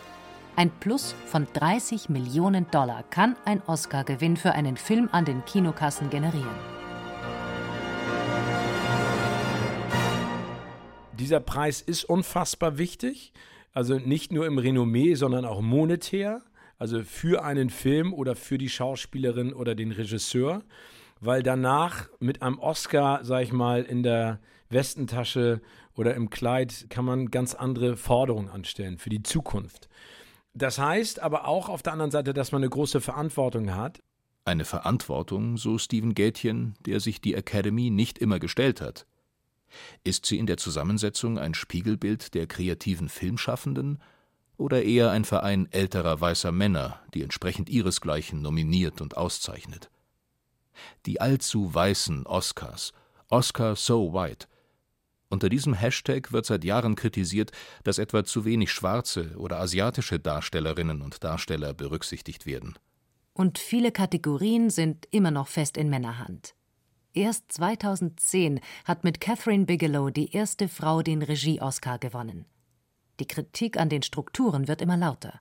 Ein 0.56 0.70
Plus 0.70 1.14
von 1.26 1.46
30 1.52 2.08
Millionen 2.08 2.70
Dollar 2.70 3.02
kann 3.10 3.36
ein 3.44 3.60
Oscar-Gewinn 3.66 4.38
für 4.38 4.52
einen 4.52 4.78
Film 4.78 5.10
an 5.12 5.26
den 5.26 5.44
Kinokassen 5.44 6.08
generieren. 6.08 6.75
Dieser 11.18 11.40
Preis 11.40 11.80
ist 11.80 12.04
unfassbar 12.04 12.78
wichtig. 12.78 13.32
Also 13.72 13.98
nicht 13.98 14.32
nur 14.32 14.46
im 14.46 14.58
Renommee, 14.58 15.14
sondern 15.14 15.44
auch 15.44 15.60
monetär. 15.60 16.42
Also 16.78 17.02
für 17.02 17.44
einen 17.44 17.70
Film 17.70 18.12
oder 18.12 18.36
für 18.36 18.58
die 18.58 18.68
Schauspielerin 18.68 19.52
oder 19.52 19.74
den 19.74 19.92
Regisseur. 19.92 20.62
Weil 21.20 21.42
danach 21.42 22.08
mit 22.20 22.42
einem 22.42 22.58
Oscar, 22.58 23.24
sag 23.24 23.42
ich 23.42 23.52
mal, 23.52 23.82
in 23.82 24.02
der 24.02 24.40
Westentasche 24.68 25.62
oder 25.94 26.14
im 26.14 26.28
Kleid 26.28 26.86
kann 26.90 27.06
man 27.06 27.30
ganz 27.30 27.54
andere 27.54 27.96
Forderungen 27.96 28.50
anstellen 28.50 28.98
für 28.98 29.08
die 29.08 29.22
Zukunft. 29.22 29.88
Das 30.52 30.78
heißt 30.78 31.20
aber 31.20 31.48
auch 31.48 31.68
auf 31.68 31.82
der 31.82 31.92
anderen 31.92 32.10
Seite, 32.10 32.34
dass 32.34 32.52
man 32.52 32.62
eine 32.62 32.70
große 32.70 33.00
Verantwortung 33.00 33.74
hat. 33.74 34.00
Eine 34.44 34.64
Verantwortung, 34.64 35.56
so 35.56 35.78
Steven 35.78 36.14
Gätjen, 36.14 36.74
der 36.80 37.00
sich 37.00 37.20
die 37.20 37.34
Academy 37.34 37.90
nicht 37.90 38.18
immer 38.18 38.38
gestellt 38.38 38.80
hat. 38.80 39.06
Ist 40.04 40.26
sie 40.26 40.38
in 40.38 40.46
der 40.46 40.56
Zusammensetzung 40.56 41.38
ein 41.38 41.54
Spiegelbild 41.54 42.34
der 42.34 42.46
kreativen 42.46 43.08
Filmschaffenden 43.08 44.00
oder 44.56 44.82
eher 44.82 45.10
ein 45.10 45.24
Verein 45.24 45.68
älterer 45.70 46.20
weißer 46.20 46.52
Männer, 46.52 47.00
die 47.14 47.22
entsprechend 47.22 47.68
ihresgleichen 47.68 48.42
nominiert 48.42 49.00
und 49.00 49.16
auszeichnet? 49.16 49.90
Die 51.06 51.20
allzu 51.20 51.74
weißen 51.74 52.26
Oscars, 52.26 52.92
Oscar 53.28 53.76
so 53.76 54.12
white, 54.12 54.46
unter 55.28 55.48
diesem 55.48 55.74
Hashtag 55.74 56.32
wird 56.32 56.46
seit 56.46 56.64
Jahren 56.64 56.94
kritisiert, 56.94 57.50
dass 57.82 57.98
etwa 57.98 58.24
zu 58.24 58.44
wenig 58.44 58.70
schwarze 58.70 59.34
oder 59.36 59.58
asiatische 59.58 60.20
Darstellerinnen 60.20 61.02
und 61.02 61.24
Darsteller 61.24 61.74
berücksichtigt 61.74 62.46
werden. 62.46 62.78
Und 63.32 63.58
viele 63.58 63.92
Kategorien 63.92 64.70
sind 64.70 65.06
immer 65.10 65.30
noch 65.30 65.48
fest 65.48 65.76
in 65.76 65.90
Männerhand. 65.90 66.54
Erst 67.16 67.50
2010 67.52 68.60
hat 68.84 69.02
mit 69.02 69.22
Catherine 69.22 69.64
Bigelow 69.64 70.10
die 70.10 70.32
erste 70.32 70.68
Frau 70.68 71.00
den 71.00 71.22
Regie-Oscar 71.22 71.98
gewonnen. 71.98 72.44
Die 73.20 73.26
Kritik 73.26 73.78
an 73.78 73.88
den 73.88 74.02
Strukturen 74.02 74.68
wird 74.68 74.82
immer 74.82 74.98
lauter. 74.98 75.40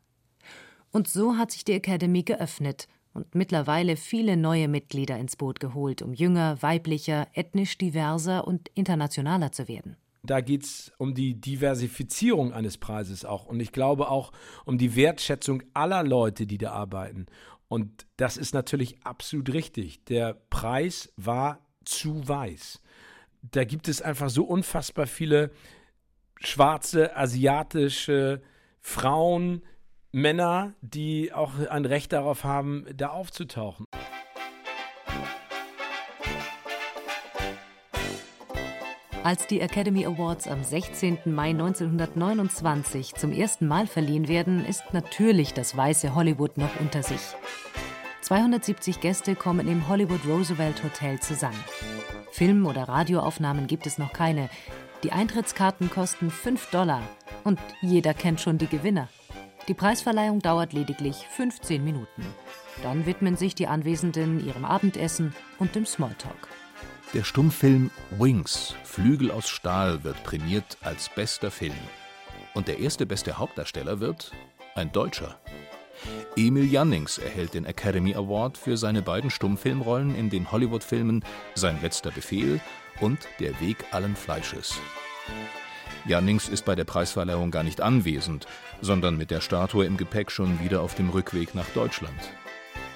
Und 0.91 1.10
so 1.10 1.36
hat 1.36 1.51
sich 1.51 1.65
die 1.65 1.74
Academy 1.74 2.24
geöffnet 2.24 2.88
und 3.13 3.36
mittlerweile 3.36 3.98
viele 3.98 4.38
neue 4.38 4.70
Mitglieder 4.70 5.17
ins 5.17 5.36
Boot 5.36 5.60
geholt, 5.60 6.01
um 6.01 6.13
jünger, 6.13 6.62
weiblicher, 6.62 7.27
ethnisch 7.34 7.77
diverser 7.77 8.48
und 8.48 8.70
internationaler 8.74 9.51
zu 9.51 9.67
werden. 9.67 9.98
Da 10.24 10.39
geht 10.39 10.63
es 10.63 10.94
um 10.98 11.13
die 11.13 11.41
Diversifizierung 11.41 12.53
eines 12.53 12.77
Preises 12.77 13.25
auch. 13.25 13.48
Und 13.48 13.60
ich 13.60 13.74
glaube 13.74 14.10
auch 14.10 14.32
um 14.63 14.77
die 14.77 14.96
Wertschätzung 14.96 15.62
aller 15.74 16.03
Leute, 16.03 16.48
die 16.48 16.58
da 16.58 16.72
arbeiten. 16.72 17.25
Und 17.67 18.05
das 18.15 18.38
ist 18.38 18.53
natürlich 18.53 19.03
absolut 19.03 19.51
richtig. 19.51 20.05
Der 20.05 20.36
Preis 20.50 21.12
war 21.17 21.65
zu 21.86 22.27
weiß. 22.27 22.82
Da 23.42 23.63
gibt 23.63 23.88
es 23.88 24.01
einfach 24.01 24.30
so 24.30 24.44
unfassbar 24.44 25.08
viele 25.08 25.51
schwarze, 26.39 27.15
asiatische 27.15 28.42
Frauen, 28.82 29.62
Männer, 30.12 30.74
die 30.82 31.34
auch 31.34 31.60
ein 31.70 31.86
Recht 31.86 32.13
darauf 32.13 32.44
haben, 32.44 32.86
da 32.96 33.10
aufzutauchen. 33.10 33.86
Als 39.25 39.48
die 39.48 39.60
Academy 39.60 40.06
Awards 40.06 40.48
am 40.48 40.63
16. 40.63 41.18
Mai 41.25 41.50
1929 41.50 43.15
zum 43.15 43.34
ersten 43.34 43.68
Mal 43.68 43.88
verliehen 43.88 44.27
werden, 44.27 44.63
ist 44.63 44.94
natürlich 44.94 45.56
das 45.56 45.75
weiße 45.75 46.13
Hollywood 46.13 46.60
noch 46.60 46.80
unter 46.80 47.01
sich. 47.01 47.22
270 48.25 49.01
Gäste 49.01 49.36
kommen 49.36 49.67
im 49.67 49.88
Hollywood 49.88 50.25
Roosevelt 50.25 50.84
Hotel 50.84 51.20
zusammen. 51.20 51.63
Film- 52.32 52.65
oder 52.65 52.89
Radioaufnahmen 52.89 53.67
gibt 53.67 53.86
es 53.86 54.00
noch 54.00 54.13
keine. 54.13 54.50
Die 55.03 55.12
Eintrittskarten 55.12 55.91
kosten 55.91 56.32
5 56.32 56.72
Dollar 56.72 57.03
und 57.44 57.60
jeder 57.84 58.15
kennt 58.15 58.41
schon 58.41 58.58
die 58.58 58.65
Gewinner. 58.65 59.10
Die 59.67 59.75
Preisverleihung 59.75 60.39
dauert 60.39 60.74
lediglich 60.74 61.17
15 61.36 61.84
Minuten. 61.84 62.25
Dann 62.82 63.05
widmen 63.05 63.38
sich 63.38 63.53
die 63.53 63.67
Anwesenden 63.67 64.44
ihrem 64.44 64.65
Abendessen 64.65 65.36
und 65.60 65.75
dem 65.75 65.86
Smalltalk. 65.86 66.48
Der 67.13 67.24
Stummfilm 67.24 67.91
Wings, 68.17 68.74
Flügel 68.86 69.29
aus 69.29 69.48
Stahl, 69.48 70.03
wird 70.03 70.24
prämiert 70.24 70.79
als 70.82 71.10
bester 71.10 71.51
Film. 71.51 71.77
Und 72.55 72.70
der 72.70 72.79
erste 72.79 73.05
beste 73.05 73.38
Hauptdarsteller 73.38 74.00
wird 74.00 74.32
ein 74.74 74.91
Deutscher. 74.91 75.39
Emil 76.38 76.65
Jannings 76.65 77.18
erhält 77.18 77.54
den 77.54 77.65
Academy 77.65 78.13
Award 78.13 78.58
für 78.58 78.75
seine 78.75 79.01
beiden 79.01 79.30
Stummfilmrollen 79.30 80.15
in 80.15 80.30
den 80.30 80.51
Hollywood-Filmen 80.51 81.24
Sein 81.54 81.82
letzter 81.82 82.12
Befehl 82.12 82.60
und 83.00 83.20
Der 83.39 83.60
Weg 83.62 83.77
allen 83.92 84.18
Fleisches. 84.18 84.77
Jannings 86.06 86.50
ist 86.50 86.65
bei 86.65 86.75
der 86.75 86.84
Preisverleihung 86.84 87.51
gar 87.51 87.63
nicht 87.63 87.80
anwesend, 87.80 88.48
sondern 88.82 89.18
mit 89.18 89.32
der 89.32 89.39
Statue 89.39 89.86
im 89.86 89.96
Gepäck 89.96 90.30
schon 90.30 90.60
wieder 90.62 90.82
auf 90.82 90.94
dem 90.96 91.10
Rückweg 91.10 91.56
nach 91.56 91.70
Deutschland. 91.70 92.20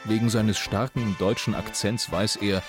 Wegen 0.04 0.30
seines 0.30 0.58
starken 0.58 1.16
deutschen 1.18 1.56
Akzents 1.56 2.12
weiß 2.12 2.38
er, 2.38 2.62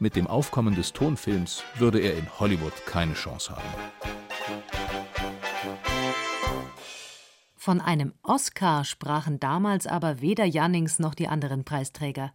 mit 0.00 0.16
dem 0.16 0.26
Aufkommen 0.26 0.74
des 0.74 0.92
Tonfilms 0.92 1.62
würde 1.76 2.00
er 2.00 2.18
in 2.18 2.26
Hollywood 2.40 2.74
keine 2.84 3.14
Chance 3.14 3.52
haben. 3.52 4.15
Von 7.66 7.80
einem 7.80 8.14
Oscar 8.22 8.84
sprachen 8.84 9.40
damals 9.40 9.88
aber 9.88 10.20
weder 10.20 10.44
Jannings 10.44 11.00
noch 11.00 11.16
die 11.16 11.26
anderen 11.26 11.64
Preisträger. 11.64 12.32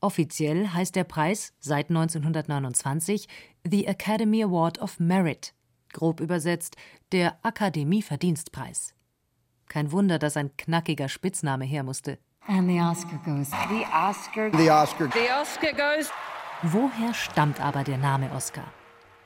Offiziell 0.00 0.68
heißt 0.68 0.96
der 0.96 1.04
Preis 1.04 1.52
seit 1.58 1.90
1929 1.90 3.28
The 3.68 3.86
Academy 3.86 4.42
Award 4.42 4.78
of 4.78 4.98
Merit 4.98 5.52
grob 5.92 6.20
übersetzt 6.20 6.76
der 7.12 7.38
Akademie-Verdienstpreis. 7.42 8.94
Kein 9.68 9.92
Wunder, 9.92 10.18
dass 10.18 10.38
ein 10.38 10.56
knackiger 10.56 11.10
Spitzname 11.10 11.66
her 11.66 11.82
musste. 11.82 12.18
And 12.46 12.66
the 12.66 12.80
Oscar 12.80 13.20
goes. 13.26 13.50
The 13.50 13.84
Oscar. 13.92 14.50
The 14.56 14.70
Oscar. 14.70 15.10
The 15.12 15.32
Oscar 15.38 15.72
goes. 15.74 16.10
Woher 16.62 17.12
stammt 17.12 17.60
aber 17.60 17.84
der 17.84 17.98
Name 17.98 18.32
Oscar? 18.32 18.72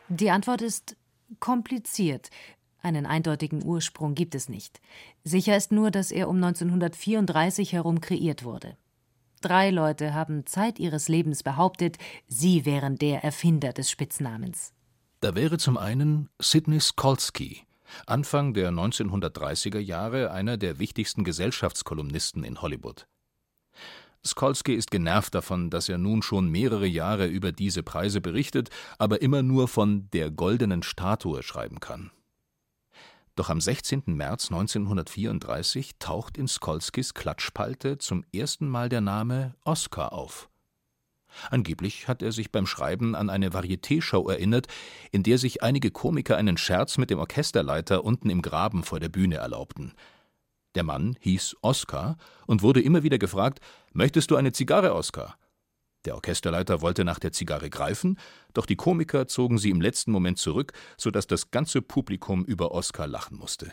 Die 0.09 0.33
Antwort 0.33 0.61
ist 0.61 0.97
kompliziert. 1.39 2.31
Einen 2.83 3.07
eindeutigen 3.07 3.63
Ursprung 3.65 4.15
gibt 4.15 4.35
es 4.35 4.49
nicht. 4.49 4.81
Sicher 5.25 5.57
ist 5.57 5.73
nur, 5.73 5.91
dass 5.91 6.11
er 6.11 6.29
um 6.29 6.37
1934 6.37 7.73
herum 7.73 8.01
kreiert 8.01 8.45
wurde. 8.45 8.77
Drei 9.41 9.71
Leute 9.71 10.13
haben 10.15 10.47
Zeit 10.47 10.79
ihres 10.79 11.09
Lebens 11.09 11.43
behauptet, 11.43 11.97
sie 12.29 12.67
wären 12.67 12.97
der 12.97 13.25
Erfinder 13.25 13.73
des 13.73 13.91
Spitznamens. 13.91 14.73
Da 15.21 15.35
wäre 15.35 15.59
zum 15.59 15.77
einen 15.77 16.29
Sidney 16.39 16.81
Skolsky, 16.81 17.63
Anfang 18.07 18.55
der 18.55 18.71
1930er 18.71 19.79
Jahre 19.79 20.31
einer 20.31 20.57
der 20.57 20.79
wichtigsten 20.79 21.25
Gesellschaftskolumnisten 21.25 22.45
in 22.45 22.63
Hollywood. 22.63 23.07
Skolsky 24.25 24.75
ist 24.75 24.91
genervt 24.91 25.35
davon, 25.35 25.71
dass 25.71 25.89
er 25.89 25.97
nun 25.97 26.23
schon 26.23 26.51
mehrere 26.51 26.87
Jahre 26.87 27.27
über 27.27 27.53
diese 27.53 27.83
Preise 27.83 28.21
berichtet, 28.21 28.69
aber 28.99 29.23
immer 29.23 29.43
nur 29.43 29.67
von 29.67 30.11
der 30.13 30.31
goldenen 30.31 30.83
Statue 30.83 31.43
schreiben 31.43 31.81
kann. 31.81 32.11
Doch 33.37 33.49
am 33.49 33.61
16. 33.61 34.03
März 34.07 34.51
1934 34.51 35.99
taucht 35.99 36.37
in 36.37 36.49
Skolskys 36.49 37.15
Klatschpalte 37.15 37.99
zum 37.99 38.25
ersten 38.35 38.69
Mal 38.69 38.89
der 38.89 39.01
Name 39.01 39.55
Oscar 39.65 40.13
auf. 40.13 40.51
Angeblich 41.51 42.09
hat 42.09 42.23
er 42.23 42.33
sich 42.33 42.51
beim 42.51 42.67
Schreiben 42.67 43.15
an 43.15 43.31
eine 43.31 43.51
Varieté-Show 43.51 44.29
erinnert, 44.29 44.67
in 45.13 45.23
der 45.23 45.39
sich 45.39 45.63
einige 45.63 45.91
Komiker 45.91 46.37
einen 46.37 46.57
Scherz 46.57 46.99
mit 46.99 47.11
dem 47.11 47.19
Orchesterleiter 47.19 48.05
unten 48.05 48.31
im 48.31 48.43
Graben 48.43 48.83
vor 48.83 49.01
der 49.01 49.09
Bühne 49.09 49.37
erlaubten. 49.37 49.95
Der 50.75 50.83
Mann 50.83 51.17
hieß 51.21 51.57
Oskar 51.63 52.17
und 52.47 52.63
wurde 52.63 52.81
immer 52.81 53.03
wieder 53.03 53.19
gefragt: 53.19 53.61
Möchtest 53.93 54.31
du 54.31 54.37
eine 54.37 54.53
Zigarre, 54.53 54.95
Oskar? 54.95 55.37
Der 56.07 56.15
Orchesterleiter 56.15 56.81
wollte 56.81 57.05
nach 57.05 57.19
der 57.19 57.33
Zigarre 57.33 57.69
greifen, 57.69 58.19
doch 58.55 58.65
die 58.65 58.77
Komiker 58.77 59.29
zogen 59.29 59.59
sie 59.59 59.71
im 59.71 59.81
letzten 59.81 60.13
Moment 60.13 60.39
zurück, 60.39 60.73
so 60.97 61.11
dass 61.11 61.27
das 61.27 61.51
ganze 61.51 61.83
Publikum 61.83 62.45
über 62.45 62.73
Oskar 62.73 63.07
lachen 63.07 63.37
musste. 63.37 63.73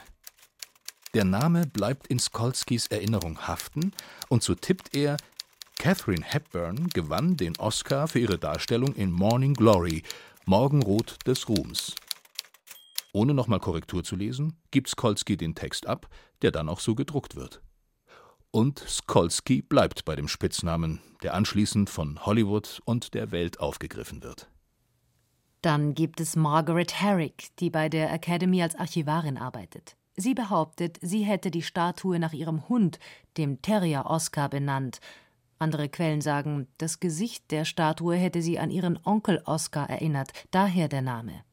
Der 1.13 1.23
Name 1.23 1.65
bleibt 1.65 2.07
in 2.07 2.19
Skolskys 2.19 2.87
Erinnerung 2.87 3.47
haften, 3.47 3.93
und 4.27 4.43
so 4.43 4.55
tippt 4.55 4.93
er: 4.95 5.15
Catherine 5.79 6.23
Hepburn 6.23 6.89
gewann 6.89 7.37
den 7.37 7.57
Oscar 7.57 8.07
für 8.07 8.19
ihre 8.19 8.37
Darstellung 8.37 8.93
in 8.95 9.11
Morning 9.11 9.53
Glory, 9.53 10.03
Morgenrot 10.45 11.17
des 11.25 11.47
Ruhms. 11.47 11.95
Ohne 13.13 13.33
nochmal 13.33 13.59
Korrektur 13.59 14.03
zu 14.03 14.15
lesen, 14.15 14.57
gibt 14.69 14.89
Skolsky 14.89 15.37
den 15.37 15.55
Text 15.55 15.87
ab, 15.87 16.09
der 16.41 16.51
dann 16.51 16.67
auch 16.67 16.81
so 16.81 16.93
gedruckt 16.93 17.35
wird. 17.35 17.61
Und 18.51 18.79
Skolsky 18.79 19.61
bleibt 19.61 20.05
bei 20.05 20.15
dem 20.15 20.27
Spitznamen, 20.27 21.01
der 21.21 21.33
anschließend 21.33 21.89
von 21.89 22.25
Hollywood 22.25 22.81
und 22.85 23.13
der 23.13 23.31
Welt 23.31 23.59
aufgegriffen 23.59 24.23
wird. 24.23 24.49
Dann 25.61 25.95
gibt 25.95 26.21
es 26.21 26.35
Margaret 26.35 27.01
Herrick, 27.01 27.49
die 27.59 27.69
bei 27.69 27.89
der 27.89 28.11
Academy 28.11 28.61
als 28.61 28.75
Archivarin 28.75 29.37
arbeitet. 29.37 29.97
Sie 30.15 30.33
behauptet, 30.33 30.97
sie 31.01 31.23
hätte 31.23 31.51
die 31.51 31.61
Statue 31.61 32.19
nach 32.19 32.33
ihrem 32.33 32.67
Hund, 32.69 32.99
dem 33.37 33.61
Terrier 33.61 34.05
Oscar, 34.05 34.49
benannt. 34.49 34.99
Andere 35.59 35.89
Quellen 35.89 36.21
sagen, 36.21 36.67
das 36.77 36.99
Gesicht 36.99 37.51
der 37.51 37.65
Statue 37.65 38.15
hätte 38.15 38.41
sie 38.41 38.59
an 38.59 38.71
ihren 38.71 38.99
Onkel 39.03 39.41
Oscar 39.45 39.89
erinnert, 39.89 40.31
daher 40.51 40.87
der 40.87 41.01
Name. 41.01 41.43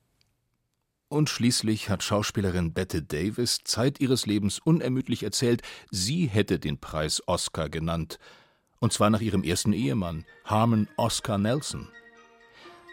Und 1.14 1.30
schließlich 1.30 1.90
hat 1.90 2.02
Schauspielerin 2.02 2.72
Bette 2.72 3.00
Davis 3.00 3.60
Zeit 3.62 4.00
ihres 4.00 4.26
Lebens 4.26 4.58
unermüdlich 4.58 5.22
erzählt, 5.22 5.62
sie 5.92 6.26
hätte 6.26 6.58
den 6.58 6.80
Preis 6.80 7.22
Oscar 7.28 7.68
genannt. 7.68 8.18
Und 8.80 8.92
zwar 8.92 9.10
nach 9.10 9.20
ihrem 9.20 9.44
ersten 9.44 9.72
Ehemann, 9.72 10.24
Harmon 10.44 10.88
Oscar 10.96 11.38
Nelson. 11.38 11.86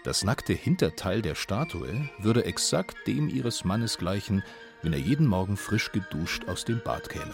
Das 0.03 0.23
nackte 0.23 0.53
Hinterteil 0.53 1.23
der 1.23 1.33
Statue 1.33 2.11
würde 2.19 2.45
exakt 2.45 2.95
dem 3.07 3.27
ihres 3.27 3.65
Mannes 3.65 3.97
gleichen, 3.97 4.43
wenn 4.83 4.93
er 4.93 4.99
jeden 4.99 5.25
Morgen 5.25 5.57
frisch 5.57 5.91
geduscht 5.91 6.48
aus 6.48 6.63
dem 6.63 6.79
Bad 6.83 7.09
käme. 7.09 7.33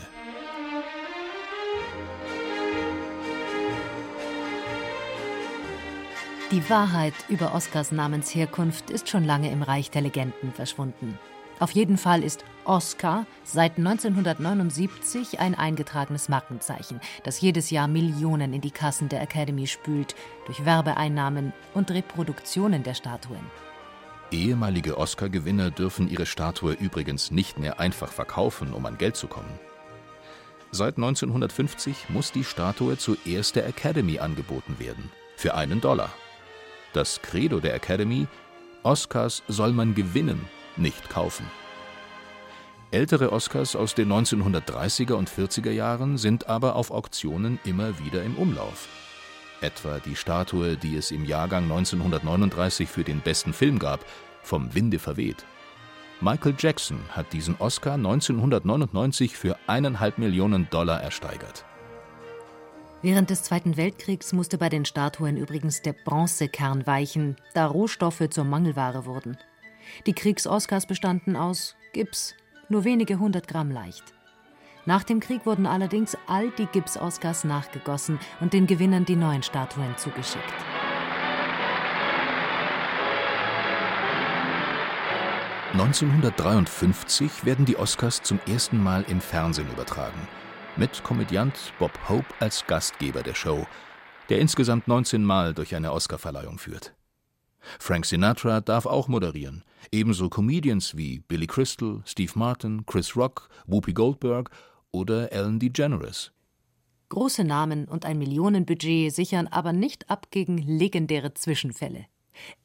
Die 6.49 6.69
Wahrheit 6.69 7.13
über 7.27 7.53
Oscars 7.53 7.91
Namensherkunft 7.91 8.89
ist 8.89 9.09
schon 9.09 9.25
lange 9.25 9.51
im 9.51 9.63
Reich 9.63 9.91
der 9.91 10.01
Legenden 10.01 10.53
verschwunden. 10.53 11.19
Auf 11.59 11.71
jeden 11.71 11.97
Fall 11.97 12.23
ist 12.23 12.45
Oscar 12.63 13.25
seit 13.43 13.77
1979 13.77 15.41
ein 15.41 15.55
eingetragenes 15.55 16.29
Markenzeichen, 16.29 17.01
das 17.25 17.41
jedes 17.41 17.69
Jahr 17.69 17.89
Millionen 17.89 18.53
in 18.53 18.61
die 18.61 18.71
Kassen 18.71 19.09
der 19.09 19.21
Academy 19.21 19.67
spült, 19.67 20.15
durch 20.45 20.63
Werbeeinnahmen 20.63 21.51
und 21.73 21.91
Reproduktionen 21.91 22.81
der 22.81 22.93
Statuen. 22.93 23.51
Ehemalige 24.31 24.97
Oscar-Gewinner 24.97 25.69
dürfen 25.69 26.07
ihre 26.07 26.25
Statue 26.25 26.71
übrigens 26.71 27.29
nicht 27.29 27.59
mehr 27.59 27.81
einfach 27.81 28.13
verkaufen, 28.13 28.71
um 28.71 28.85
an 28.85 28.97
Geld 28.97 29.17
zu 29.17 29.27
kommen. 29.27 29.59
Seit 30.71 30.95
1950 30.95 32.07
muss 32.07 32.31
die 32.31 32.45
Statue 32.45 32.97
zuerst 32.97 33.57
der 33.57 33.67
Academy 33.67 34.19
angeboten 34.19 34.77
werden, 34.79 35.11
für 35.35 35.53
einen 35.53 35.81
Dollar. 35.81 36.09
Das 36.97 37.21
Credo 37.21 37.59
der 37.59 37.75
Academy: 37.75 38.25
Oscars 38.81 39.43
soll 39.47 39.71
man 39.71 39.93
gewinnen, 39.93 40.47
nicht 40.77 41.11
kaufen. 41.11 41.45
Ältere 42.89 43.31
Oscars 43.31 43.75
aus 43.75 43.93
den 43.93 44.11
1930er 44.11 45.13
und 45.13 45.29
40er 45.29 45.69
Jahren 45.69 46.17
sind 46.17 46.49
aber 46.49 46.75
auf 46.75 46.89
Auktionen 46.89 47.59
immer 47.65 47.99
wieder 47.99 48.23
im 48.23 48.35
Umlauf. 48.35 48.87
Etwa 49.61 49.99
die 49.99 50.15
Statue, 50.15 50.75
die 50.75 50.95
es 50.95 51.11
im 51.11 51.23
Jahrgang 51.23 51.65
1939 51.65 52.89
für 52.89 53.03
den 53.03 53.19
besten 53.19 53.53
Film 53.53 53.77
gab, 53.77 54.03
vom 54.41 54.73
Winde 54.73 54.97
verweht. 54.97 55.45
Michael 56.19 56.55
Jackson 56.57 56.97
hat 57.11 57.31
diesen 57.31 57.57
Oscar 57.59 57.93
1999 57.93 59.37
für 59.37 59.55
eineinhalb 59.67 60.17
Millionen 60.17 60.67
Dollar 60.71 60.99
ersteigert. 60.99 61.63
Während 63.03 63.29
des 63.29 63.43
Zweiten 63.43 63.77
Weltkriegs 63.77 64.33
musste 64.33 64.57
bei 64.57 64.69
den 64.69 64.83
Statuen 64.83 65.37
übrigens 65.37 65.83
der 65.83 65.93
Bronzekern 65.93 66.87
weichen, 66.87 67.35
da 67.53 67.67
Rohstoffe 67.67 68.27
zur 68.31 68.43
Mangelware 68.43 69.05
wurden. 69.05 69.37
Die 70.07 70.13
Kriegs-Oscars 70.13 70.87
bestanden 70.87 71.35
aus 71.35 71.75
Gips, 71.93 72.33
nur 72.69 72.85
wenige 72.85 73.19
hundert 73.19 73.47
Gramm 73.47 73.69
leicht. 73.69 74.03
Nach 74.85 75.03
dem 75.03 75.19
Krieg 75.19 75.45
wurden 75.45 75.67
allerdings 75.67 76.17
all 76.25 76.49
die 76.51 76.65
Gips-Oscars 76.65 77.43
nachgegossen 77.43 78.19
und 78.39 78.53
den 78.53 78.65
Gewinnern 78.65 79.05
die 79.05 79.15
neuen 79.15 79.43
Statuen 79.43 79.95
zugeschickt. 79.97 80.43
(1953) 85.73 87.45
werden 87.45 87.65
die 87.65 87.77
Oscars 87.77 88.23
zum 88.23 88.39
ersten 88.47 88.81
Mal 88.81 89.05
im 89.07 89.21
Fernsehen 89.21 89.69
übertragen 89.69 90.27
mit 90.77 91.03
Komödiant 91.03 91.73
Bob 91.79 91.91
Hope 92.07 92.27
als 92.39 92.65
Gastgeber 92.67 93.23
der 93.23 93.33
Show, 93.33 93.65
der 94.29 94.39
insgesamt 94.39 94.87
19 94.87 95.23
Mal 95.23 95.53
durch 95.53 95.75
eine 95.75 95.91
Oscarverleihung 95.91 96.59
führt. 96.59 96.93
Frank 97.79 98.05
Sinatra 98.05 98.61
darf 98.61 98.85
auch 98.85 99.07
moderieren, 99.07 99.63
ebenso 99.91 100.29
Comedians 100.29 100.95
wie 100.95 101.19
Billy 101.19 101.47
Crystal, 101.47 102.01
Steve 102.05 102.31
Martin, 102.35 102.85
Chris 102.85 103.15
Rock, 103.15 103.49
Whoopi 103.65 103.93
Goldberg 103.93 104.51
oder 104.91 105.31
Ellen 105.31 105.59
DeGeneres. 105.59 106.31
Große 107.09 107.43
Namen 107.43 107.85
und 107.85 108.05
ein 108.05 108.17
Millionenbudget 108.17 109.13
sichern 109.13 109.47
aber 109.47 109.73
nicht 109.73 110.09
ab 110.09 110.27
gegen 110.29 110.57
legendäre 110.57 111.33
Zwischenfälle. 111.33 112.05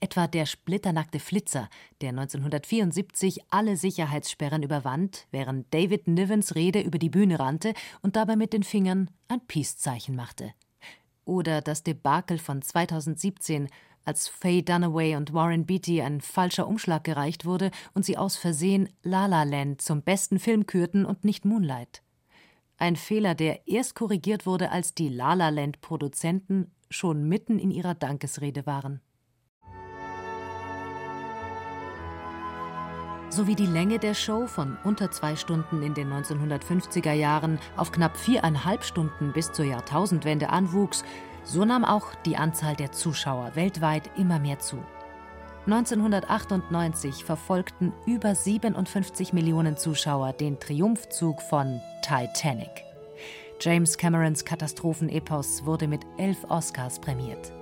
Etwa 0.01 0.27
der 0.27 0.47
splitternackte 0.47 1.21
Flitzer, 1.21 1.69
der 2.01 2.11
1974 2.11 3.41
alle 3.51 3.77
Sicherheitssperren 3.77 4.63
überwand, 4.63 5.27
während 5.31 5.73
David 5.73 6.09
Nivens 6.09 6.55
Rede 6.55 6.81
über 6.81 6.99
die 6.99 7.11
Bühne 7.11 7.39
rannte 7.39 7.75
und 8.03 8.17
dabei 8.17 8.37
mit 8.37 8.53
den 8.53 8.63
Fingern 8.63 9.11
ein 9.29 9.41
Peace-Zeichen 9.47 10.17
machte. 10.17 10.53
Oder 11.25 11.61
das 11.61 11.83
Debakel 11.83 12.39
von 12.39 12.63
2017, 12.63 13.69
als 14.05 14.29
Faye 14.29 14.63
Dunaway 14.63 15.17
und 15.17 15.33
Warren 15.33 15.67
Beatty 15.67 16.03
ein 16.03 16.21
falscher 16.21 16.67
Umschlag 16.67 17.05
gereicht 17.05 17.45
wurde 17.45 17.71
und 17.95 18.05
sie 18.05 18.19
aus 18.19 18.37
Versehen 18.37 18.89
La 19.03 19.27
La 19.27 19.45
Land 19.45 19.81
zum 19.81 20.03
besten 20.03 20.39
Film 20.39 20.67
kürten 20.67 21.05
und 21.05 21.25
nicht 21.25 21.45
Moonlight. 21.45 22.03
Ein 22.79 22.97
Fehler, 22.97 23.37
der 23.37 23.69
erst 23.69 23.95
korrigiert 23.95 24.45
wurde, 24.45 24.73
als 24.73 24.95
die 24.95 25.09
La 25.09 25.35
La 25.35 25.51
Land 25.51 25.81
Produzenten 25.81 26.73
schon 26.91 27.29
mitten 27.29 27.59
in 27.59 27.71
ihrer 27.71 27.95
Dankesrede 27.95 28.67
waren. 28.67 29.01
Sowie 33.33 33.55
die 33.55 33.67
Länge 33.67 33.99
der 33.99 34.15
Show 34.15 34.47
von 34.47 34.77
unter 34.85 35.11
zwei 35.11 35.37
Stunden 35.37 35.83
in 35.83 35.95
den 35.95 36.13
1950er 36.13 37.13
Jahren 37.13 37.59
auf 37.77 37.91
knapp 37.91 38.17
viereinhalb 38.17 38.85
Stunden 38.85 39.33
bis 39.33 39.53
zur 39.53 39.65
Jahrtausendwende 39.65 40.51
anwuchs, 40.51 41.03
so 41.45 41.65
nahm 41.65 41.85
auch 41.85 42.15
die 42.27 42.37
Anzahl 42.37 42.77
der 42.77 42.93
Zuschauer 42.93 43.53
weltweit 43.55 44.11
immer 44.17 44.39
mehr 44.39 44.59
zu. 44.59 44.85
1998 45.67 47.25
verfolgten 47.25 47.93
über 48.07 48.35
57 48.35 49.33
Millionen 49.33 49.77
Zuschauer 49.77 50.33
den 50.33 50.59
Triumphzug 50.61 51.41
von 51.41 51.81
Titanic. 52.03 52.85
James 53.61 53.97
Camerons 53.97 54.45
Katastrophenepos 54.45 55.65
wurde 55.65 55.87
mit 55.87 56.03
elf 56.19 56.45
Oscars 56.49 57.01
prämiert. 57.01 57.53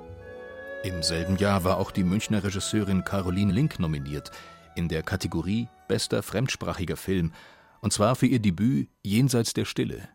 Im 0.83 1.03
selben 1.03 1.37
Jahr 1.37 1.63
war 1.63 1.77
auch 1.77 1.91
die 1.91 2.05
Münchner 2.05 2.43
Regisseurin 2.43 3.05
Caroline 3.05 3.53
Link 3.53 3.79
nominiert 3.79 4.31
in 4.75 4.89
der 4.89 5.03
Kategorie 5.03 5.69
Bester 5.89 6.23
fremdsprachiger 6.23 6.97
Film, 6.97 7.33
und 7.81 7.93
zwar 7.93 8.15
für 8.15 8.27
ihr 8.27 8.39
Debüt 8.39 8.89
Jenseits 9.03 9.55
der 9.55 9.65
Stille. 9.65 10.09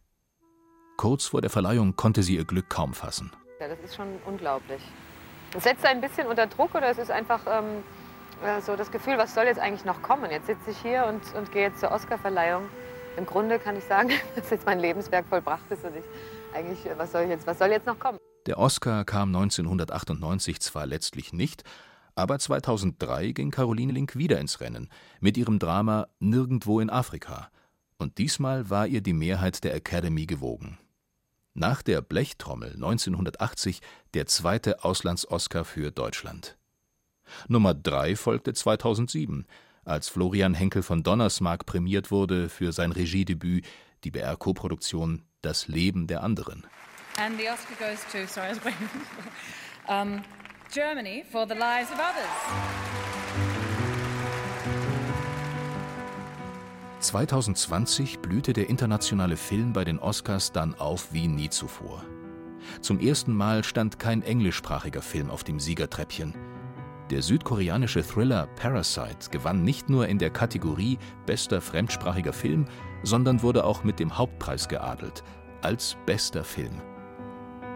Kurz 0.97 1.25
vor 1.25 1.41
der 1.41 1.49
Verleihung 1.49 1.95
konnte 1.95 2.23
sie 2.23 2.35
ihr 2.35 2.45
Glück 2.45 2.69
kaum 2.69 2.93
fassen. 2.93 3.31
Ja, 3.59 3.67
das 3.67 3.79
ist 3.79 3.95
schon 3.95 4.07
unglaublich. 4.25 4.81
Es 5.55 5.63
setzt 5.63 5.85
ein 5.85 6.01
bisschen 6.01 6.27
unter 6.27 6.47
Druck 6.47 6.75
oder 6.75 6.89
es 6.89 6.97
ist 6.97 7.11
einfach 7.11 7.41
ähm, 7.47 7.83
so 8.61 8.75
das 8.75 8.91
Gefühl, 8.91 9.17
was 9.17 9.33
soll 9.33 9.45
jetzt 9.45 9.59
eigentlich 9.59 9.85
noch 9.85 10.01
kommen? 10.01 10.29
Jetzt 10.31 10.47
sitze 10.47 10.71
ich 10.71 10.77
hier 10.77 11.05
und, 11.07 11.21
und 11.35 11.51
gehe 11.51 11.63
jetzt 11.63 11.79
zur 11.79 11.91
Oscarverleihung. 11.91 12.63
Im 13.17 13.25
Grunde 13.25 13.59
kann 13.59 13.77
ich 13.77 13.83
sagen, 13.85 14.11
dass 14.35 14.49
jetzt 14.49 14.65
mein 14.65 14.79
Lebenswerk 14.79 15.25
vollbracht 15.27 15.69
ist 15.69 15.83
und 15.83 15.95
ich 15.95 16.03
eigentlich, 16.53 16.79
was 16.97 17.11
soll, 17.11 17.23
jetzt, 17.23 17.47
was 17.47 17.59
soll 17.59 17.69
jetzt 17.69 17.85
noch 17.85 17.99
kommen? 17.99 18.17
Der 18.45 18.59
Oscar 18.59 19.05
kam 19.05 19.35
1998 19.35 20.61
zwar 20.61 20.85
letztlich 20.85 21.33
nicht, 21.33 21.63
aber 22.15 22.39
2003 22.39 23.31
ging 23.33 23.51
Caroline 23.51 23.91
Link 23.91 24.15
wieder 24.15 24.39
ins 24.39 24.61
Rennen 24.61 24.89
mit 25.19 25.37
ihrem 25.37 25.59
Drama 25.59 26.07
Nirgendwo 26.19 26.79
in 26.79 26.89
Afrika. 26.89 27.51
Und 27.97 28.17
diesmal 28.17 28.69
war 28.69 28.87
ihr 28.87 29.01
die 29.01 29.13
Mehrheit 29.13 29.63
der 29.63 29.75
Academy 29.75 30.25
gewogen. 30.25 30.77
Nach 31.53 31.81
der 31.81 32.01
Blechtrommel 32.01 32.73
1980 32.73 33.81
der 34.13 34.25
zweite 34.27 34.83
Auslands-Oscar 34.83 35.63
für 35.63 35.91
Deutschland. 35.91 36.57
Nummer 37.47 37.73
3 37.73 38.15
folgte 38.15 38.53
2007, 38.53 39.45
als 39.83 40.09
Florian 40.09 40.53
Henkel 40.53 40.83
von 40.83 41.03
Donnersmarck 41.03 41.65
prämiert 41.65 42.11
wurde 42.11 42.49
für 42.49 42.71
sein 42.71 42.91
Regiedebüt, 42.91 43.65
die 44.03 44.11
BR-Koproduktion 44.11 45.23
Das 45.41 45.67
Leben 45.67 46.07
der 46.07 46.23
anderen. 46.23 46.65
And 47.17 47.39
the 47.39 47.47
Oscar 47.49 47.75
goes 47.79 48.01
to, 48.11 48.27
sorry, 48.27 48.49
I 48.49 48.55
was 48.55 48.65
waiting. 48.65 48.89
Germany 50.73 51.23
for 51.31 51.47
the 51.47 51.53
lives 51.53 51.91
of 51.91 51.99
others. 51.99 52.29
2020 56.99 58.19
blühte 58.19 58.53
der 58.53 58.69
internationale 58.69 59.37
Film 59.37 59.73
bei 59.73 59.83
den 59.83 59.99
Oscars 59.99 60.51
dann 60.51 60.73
auf 60.75 61.13
wie 61.13 61.27
nie 61.27 61.49
zuvor. 61.49 62.03
Zum 62.81 62.99
ersten 62.99 63.33
Mal 63.33 63.63
stand 63.63 63.99
kein 63.99 64.23
englischsprachiger 64.23 65.01
Film 65.01 65.29
auf 65.29 65.43
dem 65.43 65.59
Siegertreppchen. 65.59 66.33
Der 67.11 67.21
südkoreanische 67.21 68.01
Thriller 68.01 68.47
Parasite 68.55 69.29
gewann 69.29 69.63
nicht 69.63 69.89
nur 69.89 70.07
in 70.07 70.17
der 70.17 70.31
Kategorie 70.31 70.97
Bester 71.27 71.61
fremdsprachiger 71.61 72.33
Film, 72.33 72.65
sondern 73.03 73.43
wurde 73.43 73.63
auch 73.63 73.83
mit 73.83 73.99
dem 73.99 74.17
Hauptpreis 74.17 74.67
geadelt 74.67 75.23
als 75.61 75.95
bester 76.05 76.43
Film. 76.43 76.81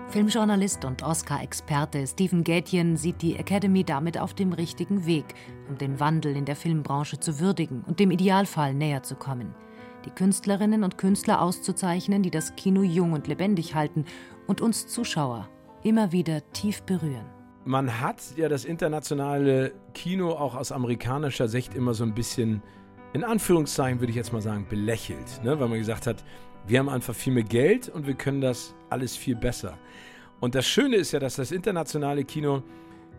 Filmjournalist 0.10 0.86
und 0.86 1.04
Oscar-Experte 1.04 2.08
Stephen 2.08 2.43
Gätjen 2.43 2.98
sieht 2.98 3.22
die 3.22 3.36
Academy 3.36 3.84
damit 3.84 4.19
auf 4.19 4.34
dem 4.34 4.54
richtigen 4.54 5.06
Weg, 5.06 5.36
um 5.69 5.78
den 5.78 6.00
Wandel 6.00 6.36
in 6.36 6.45
der 6.45 6.56
Filmbranche 6.56 7.19
zu 7.19 7.39
würdigen 7.39 7.84
und 7.86 8.00
dem 8.00 8.10
Idealfall 8.10 8.74
näher 8.74 9.04
zu 9.04 9.15
kommen. 9.15 9.54
Die 10.06 10.10
Künstlerinnen 10.10 10.84
und 10.84 10.98
Künstler 10.98 11.43
auszuzeichnen, 11.43 12.24
die 12.24 12.32
das 12.32 12.56
Kino 12.56 12.82
jung 12.82 13.13
und 13.13 13.28
lebendig 13.28 13.76
halten 13.76 14.06
und 14.48 14.62
uns 14.62 14.88
Zuschauer 14.88 15.48
immer 15.84 16.12
wieder 16.12 16.41
tief 16.54 16.82
berühren. 16.82 17.28
Man 17.65 18.02
hat 18.02 18.36
ja 18.36 18.50
das 18.50 18.65
internationale 18.65 19.74
Kino 19.93 20.32
auch 20.32 20.56
aus 20.56 20.72
amerikanischer 20.72 21.48
Sicht 21.48 21.76
immer 21.76 21.93
so 21.93 22.04
ein 22.04 22.15
bisschen, 22.15 22.63
in 23.13 23.24
Anführungszeichen 23.24 24.00
würde 24.00 24.10
ich 24.10 24.17
jetzt 24.17 24.34
mal 24.34 24.41
sagen, 24.41 24.65
belächelt, 24.67 25.43
ne? 25.43 25.60
weil 25.60 25.67
man 25.67 25.78
gesagt 25.78 26.08
hat, 26.08 26.24
wir 26.67 26.80
haben 26.80 26.89
einfach 26.89 27.15
viel 27.15 27.34
mehr 27.34 27.43
Geld 27.43 27.89
und 27.89 28.08
wir 28.08 28.13
können 28.13 28.41
das 28.41 28.76
alles 28.89 29.15
viel 29.15 29.36
besser. 29.36 29.78
Und 30.39 30.56
das 30.56 30.67
Schöne 30.67 30.95
ist 30.95 31.12
ja, 31.12 31.19
dass 31.19 31.36
das 31.36 31.52
internationale 31.52 32.24
Kino 32.24 32.63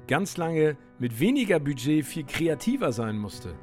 ganz 0.06 0.36
lange 0.36 0.76
mit 0.98 1.20
weniger 1.20 1.60
Budget 1.60 2.04
viel 2.04 2.24
kreativer 2.24 2.92
sein 2.92 3.18
musste. 3.18 3.54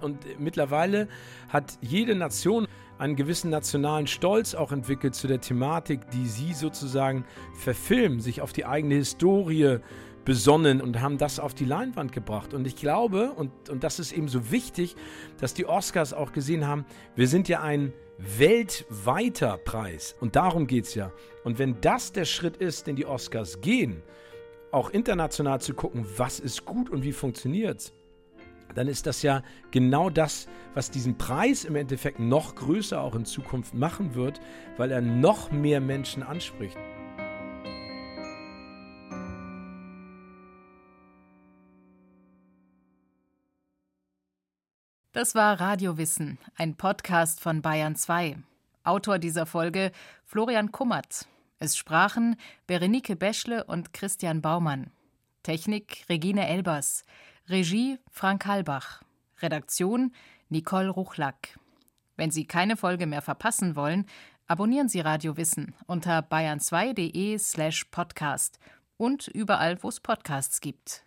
Und 0.00 0.38
mittlerweile 0.38 1.08
hat 1.48 1.78
jede 1.80 2.14
Nation 2.14 2.68
einen 2.98 3.16
gewissen 3.16 3.50
nationalen 3.50 4.06
Stolz 4.06 4.54
auch 4.54 4.72
entwickelt 4.72 5.14
zu 5.14 5.26
der 5.26 5.40
Thematik, 5.40 6.10
die 6.10 6.26
sie 6.26 6.52
sozusagen 6.52 7.24
verfilmen, 7.54 8.20
sich 8.20 8.40
auf 8.40 8.52
die 8.52 8.64
eigene 8.64 8.94
Historie 8.94 9.78
besonnen 10.24 10.80
und 10.80 11.00
haben 11.00 11.18
das 11.18 11.38
auf 11.38 11.54
die 11.54 11.64
Leinwand 11.64 12.12
gebracht. 12.12 12.52
Und 12.52 12.66
ich 12.66 12.76
glaube, 12.76 13.32
und, 13.32 13.68
und 13.68 13.84
das 13.84 13.98
ist 13.98 14.12
eben 14.12 14.28
so 14.28 14.50
wichtig, 14.50 14.96
dass 15.38 15.54
die 15.54 15.66
Oscars 15.66 16.12
auch 16.12 16.32
gesehen 16.32 16.66
haben, 16.66 16.84
wir 17.14 17.28
sind 17.28 17.48
ja 17.48 17.62
ein 17.62 17.92
weltweiter 18.18 19.58
Preis. 19.58 20.16
Und 20.20 20.36
darum 20.36 20.66
geht 20.66 20.84
es 20.84 20.94
ja. 20.94 21.12
Und 21.44 21.58
wenn 21.58 21.80
das 21.80 22.12
der 22.12 22.24
Schritt 22.24 22.56
ist, 22.56 22.86
den 22.86 22.96
die 22.96 23.06
Oscars 23.06 23.60
gehen, 23.60 24.02
auch 24.72 24.90
international 24.90 25.60
zu 25.60 25.74
gucken, 25.74 26.06
was 26.16 26.40
ist 26.40 26.64
gut 26.64 26.90
und 26.90 27.02
wie 27.02 27.12
funktioniert 27.12 27.80
es, 27.80 27.92
dann 28.74 28.88
ist 28.88 29.06
das 29.06 29.22
ja 29.22 29.42
genau 29.70 30.10
das, 30.10 30.48
was 30.74 30.90
diesen 30.90 31.16
Preis 31.16 31.64
im 31.64 31.76
Endeffekt 31.76 32.18
noch 32.18 32.54
größer 32.54 33.00
auch 33.00 33.14
in 33.14 33.24
Zukunft 33.24 33.74
machen 33.74 34.14
wird, 34.14 34.40
weil 34.76 34.90
er 34.90 35.00
noch 35.00 35.50
mehr 35.50 35.80
Menschen 35.80 36.22
anspricht. 36.22 36.76
Das 45.16 45.34
war 45.34 45.58
Radiowissen, 45.58 46.36
ein 46.58 46.74
Podcast 46.74 47.40
von 47.40 47.62
Bayern 47.62 47.96
2. 47.96 48.36
Autor 48.84 49.18
dieser 49.18 49.46
Folge 49.46 49.90
Florian 50.26 50.72
Kummert. 50.72 51.26
Es 51.58 51.74
sprachen 51.74 52.36
Berenike 52.66 53.16
Beschle 53.16 53.64
und 53.64 53.94
Christian 53.94 54.42
Baumann. 54.42 54.90
Technik 55.42 56.04
Regine 56.10 56.46
Elbers. 56.46 57.02
Regie 57.48 57.98
Frank 58.10 58.44
Halbach. 58.44 59.00
Redaktion 59.40 60.12
Nicole 60.50 60.90
Ruchlack. 60.90 61.58
Wenn 62.16 62.30
Sie 62.30 62.44
keine 62.44 62.76
Folge 62.76 63.06
mehr 63.06 63.22
verpassen 63.22 63.74
wollen, 63.74 64.04
abonnieren 64.46 64.90
Sie 64.90 65.00
Radio 65.00 65.38
Wissen 65.38 65.74
unter 65.86 66.18
bayern2.de 66.18 67.38
slash 67.38 67.84
podcast 67.84 68.58
und 68.98 69.28
überall, 69.28 69.82
wo 69.82 69.88
es 69.88 69.98
Podcasts 69.98 70.60
gibt. 70.60 71.05